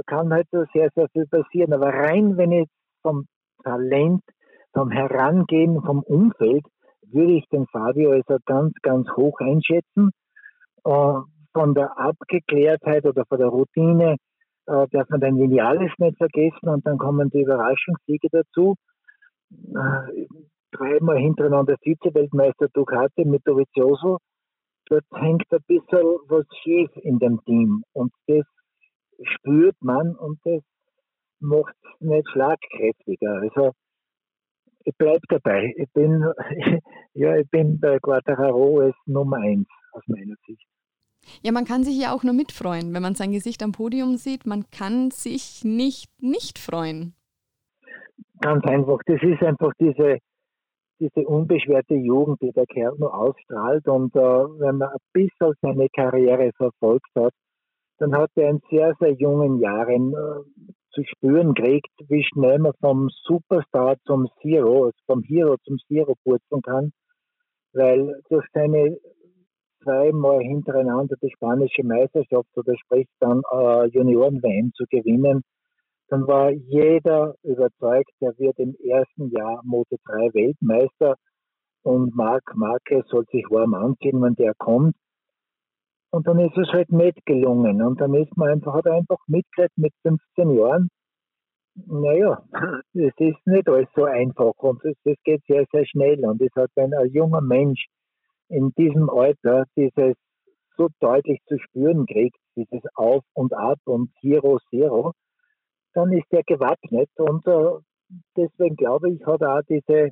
kann 0.06 0.32
halt 0.32 0.48
sehr, 0.52 0.90
sehr 0.94 1.08
viel 1.10 1.26
passieren. 1.28 1.74
Aber 1.74 1.88
rein, 1.88 2.38
wenn 2.38 2.52
ich 2.52 2.70
vom 3.02 3.26
Talent, 3.64 4.22
vom 4.76 4.92
Herangehen, 4.92 5.82
vom 5.82 6.04
Umfeld, 6.04 6.66
würde 7.12 7.34
ich 7.34 7.48
den 7.48 7.66
Fabio 7.68 8.12
also 8.12 8.38
ganz, 8.46 8.74
ganz 8.82 9.08
hoch 9.16 9.40
einschätzen. 9.40 10.12
Äh, 10.84 11.14
von 11.54 11.74
der 11.74 11.98
Abgeklärtheit 11.98 13.06
oder 13.06 13.24
von 13.26 13.38
der 13.38 13.48
Routine 13.48 14.18
äh, 14.68 14.88
darf 14.92 15.10
man 15.10 15.22
den 15.22 15.38
Lineales 15.38 15.92
nicht 15.98 16.18
vergessen 16.18 16.68
und 16.68 16.86
dann 16.86 16.98
kommen 16.98 17.30
die 17.30 17.42
Überraschungssiege 17.42 18.28
dazu. 18.30 18.76
Äh, 19.52 20.28
dreimal 20.72 21.18
hintereinander 21.18 21.78
Vize-Weltmeister 21.82 22.68
Ducati 22.74 23.24
mit 23.24 23.42
Dovizioso. 23.48 24.18
Dort 24.88 25.06
hängt 25.14 25.46
ein 25.52 25.64
bisschen 25.68 26.04
was 26.28 26.46
schief 26.62 26.92
in 26.98 27.20
dem 27.20 27.40
Team 27.46 27.84
und 27.94 28.12
das 28.28 28.44
spürt 29.24 29.78
man 29.80 30.16
und 30.16 30.40
das 30.44 30.62
macht 31.40 31.76
es 31.82 32.02
nicht 32.02 32.30
schlagkräftiger. 32.32 33.40
Also 33.42 33.72
ich 34.86 34.96
bleibe 34.98 35.22
dabei. 35.28 35.74
Ich 35.78 35.92
bin, 35.94 36.24
ja, 37.14 37.36
ich 37.38 37.50
bin 37.50 37.80
bei 37.80 38.00
Quattararo 38.00 38.80
als 38.82 38.96
Nummer 39.06 39.38
eins 39.38 39.68
aus 39.92 40.04
meiner 40.08 40.36
Sicht. 40.48 40.66
Ja, 41.42 41.52
man 41.52 41.66
kann 41.66 41.84
sich 41.84 42.00
ja 42.00 42.14
auch 42.14 42.24
nur 42.24 42.34
mitfreuen, 42.34 42.94
wenn 42.94 43.02
man 43.02 43.16
sein 43.16 43.32
Gesicht 43.32 43.64
am 43.64 43.72
Podium 43.72 44.18
sieht. 44.18 44.46
Man 44.46 44.66
kann 44.70 45.10
sich 45.10 45.64
nicht 45.64 46.10
nicht 46.22 46.60
freuen. 46.60 47.16
Ganz 48.42 48.64
einfach. 48.66 49.00
Das 49.08 49.22
ist 49.24 49.42
einfach 49.42 49.72
diese, 49.80 50.20
diese 51.00 51.28
unbeschwerte 51.28 51.96
Jugend, 51.96 52.42
die 52.42 52.52
der 52.52 52.68
Kerl 52.68 52.96
nur 53.00 53.14
ausstrahlt. 53.14 53.88
Und 53.88 54.16
äh, 54.16 54.20
wenn 54.20 54.78
man 54.78 54.90
ein 54.90 54.98
bisschen 55.14 55.54
seine 55.62 55.90
Karriere 55.90 56.52
verfolgt 56.56 57.10
hat, 57.16 57.34
dann 57.98 58.16
hat 58.16 58.30
er 58.36 58.50
in 58.50 58.62
sehr, 58.70 58.94
sehr 59.00 59.14
jungen 59.14 59.60
Jahren 59.60 60.14
äh, 60.14 60.72
zu 60.96 61.04
spüren 61.04 61.54
gekriegt, 61.54 61.92
wie 62.08 62.24
schnell 62.24 62.60
man 62.60 62.74
vom 62.80 63.10
Superstar 63.24 63.98
zum 64.06 64.28
Zero, 64.42 64.86
also 64.86 64.98
vom 65.06 65.22
Hero 65.24 65.58
zum 65.66 65.78
Zero 65.88 66.16
purzeln 66.24 66.62
kann. 66.62 66.92
Weil 67.74 68.22
durch 68.30 68.46
seine 68.54 68.98
zweimal 69.84 70.40
hintereinander 70.40 71.16
die 71.22 71.32
spanische 71.32 71.84
Meisterschaft 71.84 72.50
oder 72.56 72.74
sprich 72.78 73.08
dann 73.20 73.42
äh, 73.52 73.86
Junioren-WM 73.90 74.72
zu 74.74 74.86
gewinnen, 74.90 75.44
dann 76.08 76.28
war 76.28 76.52
jeder 76.52 77.36
überzeugt, 77.44 78.12
er 78.20 78.38
wird 78.38 78.58
im 78.60 78.76
ersten 78.84 79.30
Jahr 79.32 79.62
Moto 79.64 79.98
3 80.06 80.34
Weltmeister 80.34 81.16
und 81.84 82.16
Marc 82.16 82.56
Marquez 82.56 83.08
soll 83.10 83.26
sich 83.32 83.46
warm 83.50 83.74
anziehen, 83.74 84.22
wenn 84.22 84.36
der 84.36 84.54
kommt. 84.58 84.96
Und 86.16 86.26
dann 86.28 86.40
ist 86.40 86.58
es 86.58 86.70
halt 86.70 86.90
nicht 86.94 87.26
gelungen. 87.26 87.82
Und 87.82 88.00
dann 88.00 88.14
ist 88.14 88.38
man 88.38 88.48
einfach, 88.48 88.74
hat 88.74 88.88
einfach 88.88 89.18
mitgekriegt 89.28 89.78
mit 89.78 89.92
15 90.04 90.50
Jahren. 90.52 90.88
Naja, 91.76 92.42
es 92.94 93.12
ist 93.18 93.46
nicht 93.46 93.68
alles 93.68 93.90
so 93.94 94.06
einfach 94.06 94.54
und 94.60 94.82
es, 94.86 94.96
geht 95.26 95.44
sehr, 95.46 95.66
sehr 95.74 95.86
schnell. 95.86 96.26
Und 96.26 96.42
es 96.42 96.56
hat 96.56 96.72
ein, 96.78 96.94
ein 96.94 97.10
junger 97.10 97.42
Mensch 97.42 97.88
in 98.48 98.72
diesem 98.78 99.10
Alter 99.10 99.66
dieses 99.76 100.16
so 100.78 100.88
deutlich 101.02 101.42
zu 101.48 101.58
spüren 101.60 102.06
kriegt, 102.06 102.38
dieses 102.56 102.84
Auf 102.96 103.26
und 103.34 103.54
Ab 103.54 103.80
und 103.84 104.10
Zero, 104.22 104.60
Zero, 104.70 105.12
dann 105.96 106.14
ist 106.14 106.32
er 106.32 106.44
gewappnet 106.44 107.10
und 107.18 107.46
äh, 107.46 107.72
deswegen 108.38 108.78
glaube 108.78 109.12
ich, 109.12 109.26
hat 109.26 109.42
er 109.42 109.58
auch 109.58 109.64
diese, 109.68 110.12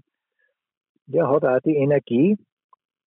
ja, 1.08 1.30
hat 1.30 1.46
auch 1.46 1.60
die 1.62 1.78
Energie 1.78 2.38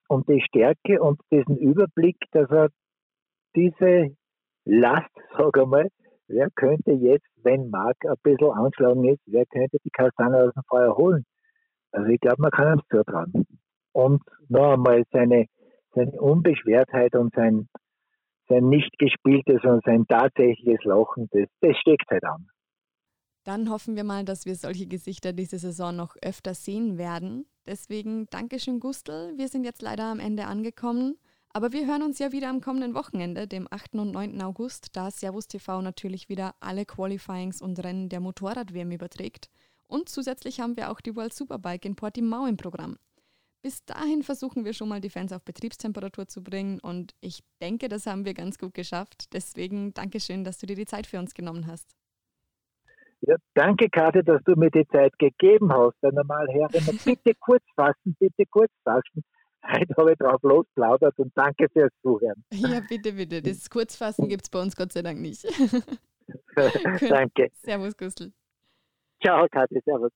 und 0.07 0.27
die 0.27 0.41
Stärke 0.41 0.99
und 0.99 1.21
diesen 1.31 1.57
Überblick, 1.57 2.17
dass 2.31 2.49
er 2.49 2.69
diese 3.55 4.15
Last, 4.65 5.09
sage 5.37 5.61
ich 5.61 5.67
mal, 5.67 5.87
wer 6.27 6.49
könnte 6.51 6.91
jetzt, 6.91 7.27
wenn 7.43 7.69
Marc 7.69 7.97
ein 8.05 8.15
bisschen 8.23 8.51
angeschlagen 8.51 9.05
ist, 9.05 9.21
wer 9.25 9.45
könnte 9.45 9.77
die 9.83 9.89
Kastanie 9.89 10.47
aus 10.47 10.53
dem 10.53 10.63
Feuer 10.69 10.95
holen? 10.95 11.25
Also 11.91 12.09
ich 12.09 12.19
glaube, 12.19 12.41
man 12.41 12.51
kann 12.51 12.77
ihm 12.77 12.83
zutrauen 12.91 13.47
und 13.93 14.21
noch 14.49 14.73
einmal 14.73 15.03
seine, 15.11 15.45
seine 15.95 16.19
Unbeschwertheit 16.21 17.15
und 17.15 17.33
sein, 17.33 17.67
sein 18.49 18.69
nicht 18.69 18.91
gespieltes 18.99 19.63
und 19.63 19.83
sein 19.85 20.05
tatsächliches 20.07 20.83
Lachen, 20.83 21.27
das, 21.31 21.47
das 21.61 21.77
steckt 21.77 22.09
halt 22.11 22.23
an. 22.25 22.47
Dann 23.43 23.69
hoffen 23.69 23.95
wir 23.95 24.03
mal, 24.03 24.25
dass 24.25 24.45
wir 24.45 24.55
solche 24.55 24.87
Gesichter 24.87 25.31
diese 25.31 25.57
Saison 25.57 25.95
noch 25.95 26.15
öfter 26.21 26.53
sehen 26.53 26.97
werden. 26.97 27.45
Deswegen 27.65 28.27
Dankeschön, 28.29 28.81
Gustl. 28.81 29.33
Wir 29.37 29.47
sind 29.47 29.63
jetzt 29.63 29.81
leider 29.81 30.11
am 30.11 30.19
Ende 30.19 30.45
angekommen. 30.45 31.17
Aber 31.49 31.71
wir 31.71 31.87
hören 31.87 32.03
uns 32.03 32.19
ja 32.19 32.31
wieder 32.31 32.49
am 32.49 32.61
kommenden 32.61 32.93
Wochenende, 32.93 33.47
dem 33.47 33.67
8. 33.71 33.95
und 33.95 34.11
9. 34.11 34.41
August, 34.41 34.95
da 34.95 35.09
Servus 35.09 35.47
TV 35.47 35.81
natürlich 35.81 36.29
wieder 36.29 36.55
alle 36.59 36.85
Qualifyings 36.85 37.61
und 37.61 37.83
Rennen 37.83 38.09
der 38.09 38.19
Motorrad-WM 38.19 38.91
überträgt. 38.91 39.49
Und 39.87 40.09
zusätzlich 40.09 40.59
haben 40.59 40.77
wir 40.77 40.91
auch 40.91 41.01
die 41.01 41.15
World 41.15 41.33
Superbike 41.33 41.85
in 41.85 41.95
Portimao 41.95 42.45
im 42.45 42.57
Programm. 42.57 42.97
Bis 43.63 43.83
dahin 43.85 44.21
versuchen 44.21 44.65
wir 44.65 44.73
schon 44.73 44.87
mal 44.87 45.01
die 45.01 45.09
Fans 45.09 45.33
auf 45.33 45.43
Betriebstemperatur 45.43 46.27
zu 46.27 46.43
bringen 46.43 46.79
und 46.79 47.15
ich 47.21 47.43
denke, 47.61 47.87
das 47.87 48.05
haben 48.05 48.23
wir 48.23 48.33
ganz 48.33 48.57
gut 48.57 48.73
geschafft. 48.73 49.33
Deswegen 49.33 49.93
Dankeschön, 49.93 50.43
dass 50.43 50.59
du 50.59 50.67
dir 50.67 50.75
die 50.75 50.85
Zeit 50.85 51.07
für 51.07 51.17
uns 51.17 51.33
genommen 51.33 51.65
hast. 51.65 51.95
Ja, 53.21 53.35
danke, 53.55 53.89
Karte, 53.89 54.23
dass 54.23 54.43
du 54.43 54.53
mir 54.55 54.69
die 54.69 54.87
Zeit 54.87 55.17
gegeben 55.17 55.73
hast. 55.73 55.95
Normal 56.03 56.47
ich 56.71 57.03
bitte 57.03 57.33
kurz 57.39 57.63
fassen, 57.75 58.15
bitte 58.19 58.45
kurz 58.45 58.71
fassen. 58.83 59.23
Heute 59.63 59.93
habe 59.97 60.11
ich 60.11 60.17
drauf 60.17 60.41
losplaudert 60.43 61.17
und 61.19 61.31
danke 61.35 61.67
fürs 61.69 61.91
Zuhören. 62.01 62.43
Ja, 62.53 62.79
bitte, 62.87 63.13
bitte. 63.13 63.41
Das 63.41 63.69
Kurzfassen 63.69 64.29
gibt 64.29 64.43
es 64.43 64.49
bei 64.49 64.61
uns 64.61 64.75
Gott 64.75 64.93
sei 64.93 65.01
Dank 65.01 65.19
nicht. 65.19 65.45
danke. 67.09 67.49
Servus, 67.53 67.97
Gustl. 67.97 68.31
Ciao, 69.21 69.47
Kathi, 69.51 69.81
servus. 69.83 70.11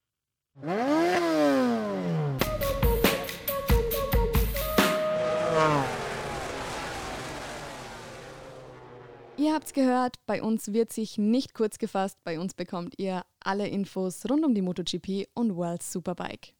Ihr 9.37 9.53
habt's 9.55 9.73
gehört, 9.73 10.17
bei 10.27 10.43
uns 10.43 10.71
wird 10.71 10.93
sich 10.93 11.17
nicht 11.17 11.53
kurz 11.53 11.79
gefasst, 11.79 12.19
bei 12.23 12.39
uns 12.39 12.53
bekommt 12.53 12.99
ihr 12.99 13.23
alle 13.39 13.67
Infos 13.67 14.29
rund 14.29 14.45
um 14.45 14.53
die 14.53 14.61
MotoGP 14.61 15.29
und 15.33 15.55
World 15.55 15.81
Superbike. 15.81 16.53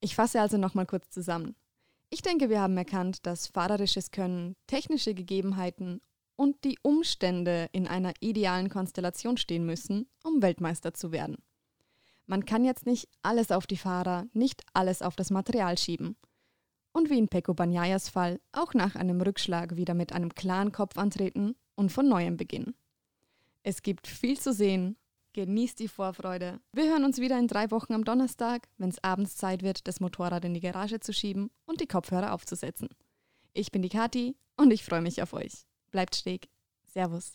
Ich 0.00 0.14
fasse 0.14 0.40
also 0.40 0.58
nochmal 0.58 0.86
kurz 0.86 1.08
zusammen. 1.10 1.54
Ich 2.10 2.22
denke, 2.22 2.50
wir 2.50 2.60
haben 2.60 2.76
erkannt, 2.76 3.24
dass 3.24 3.46
fahrerisches 3.46 4.10
Können, 4.10 4.56
technische 4.66 5.14
Gegebenheiten 5.14 6.00
und 6.36 6.64
die 6.64 6.78
Umstände 6.82 7.68
in 7.72 7.86
einer 7.86 8.12
idealen 8.20 8.68
Konstellation 8.68 9.36
stehen 9.36 9.64
müssen, 9.64 10.08
um 10.24 10.42
Weltmeister 10.42 10.92
zu 10.92 11.12
werden. 11.12 11.36
Man 12.26 12.44
kann 12.44 12.64
jetzt 12.64 12.86
nicht 12.86 13.08
alles 13.22 13.50
auf 13.50 13.66
die 13.66 13.76
Fahrer, 13.76 14.26
nicht 14.32 14.62
alles 14.72 15.02
auf 15.02 15.16
das 15.16 15.30
Material 15.30 15.78
schieben– 15.78 16.16
und 16.92 17.10
wie 17.10 17.18
in 17.18 17.28
Peko 17.28 17.54
Banyayas 17.54 18.08
Fall 18.08 18.40
auch 18.52 18.74
nach 18.74 18.96
einem 18.96 19.20
Rückschlag 19.20 19.76
wieder 19.76 19.94
mit 19.94 20.12
einem 20.12 20.34
klaren 20.34 20.72
Kopf 20.72 20.98
antreten 20.98 21.54
und 21.74 21.92
von 21.92 22.08
neuem 22.08 22.36
beginnen. 22.36 22.74
Es 23.62 23.82
gibt 23.82 24.06
viel 24.06 24.38
zu 24.38 24.52
sehen. 24.52 24.96
Genießt 25.32 25.78
die 25.78 25.86
Vorfreude. 25.86 26.60
Wir 26.72 26.90
hören 26.90 27.04
uns 27.04 27.18
wieder 27.18 27.38
in 27.38 27.46
drei 27.46 27.70
Wochen 27.70 27.92
am 27.92 28.04
Donnerstag, 28.04 28.66
wenn 28.78 28.88
es 28.88 29.02
abends 29.04 29.36
Zeit 29.36 29.62
wird, 29.62 29.86
das 29.86 30.00
Motorrad 30.00 30.44
in 30.44 30.54
die 30.54 30.60
Garage 30.60 30.98
zu 30.98 31.12
schieben 31.12 31.50
und 31.66 31.80
die 31.80 31.86
Kopfhörer 31.86 32.32
aufzusetzen. 32.32 32.88
Ich 33.52 33.70
bin 33.70 33.82
die 33.82 33.88
Kati 33.88 34.36
und 34.56 34.72
ich 34.72 34.84
freue 34.84 35.02
mich 35.02 35.22
auf 35.22 35.32
euch. 35.32 35.66
Bleibt 35.92 36.16
steg. 36.16 36.48
Servus. 36.86 37.34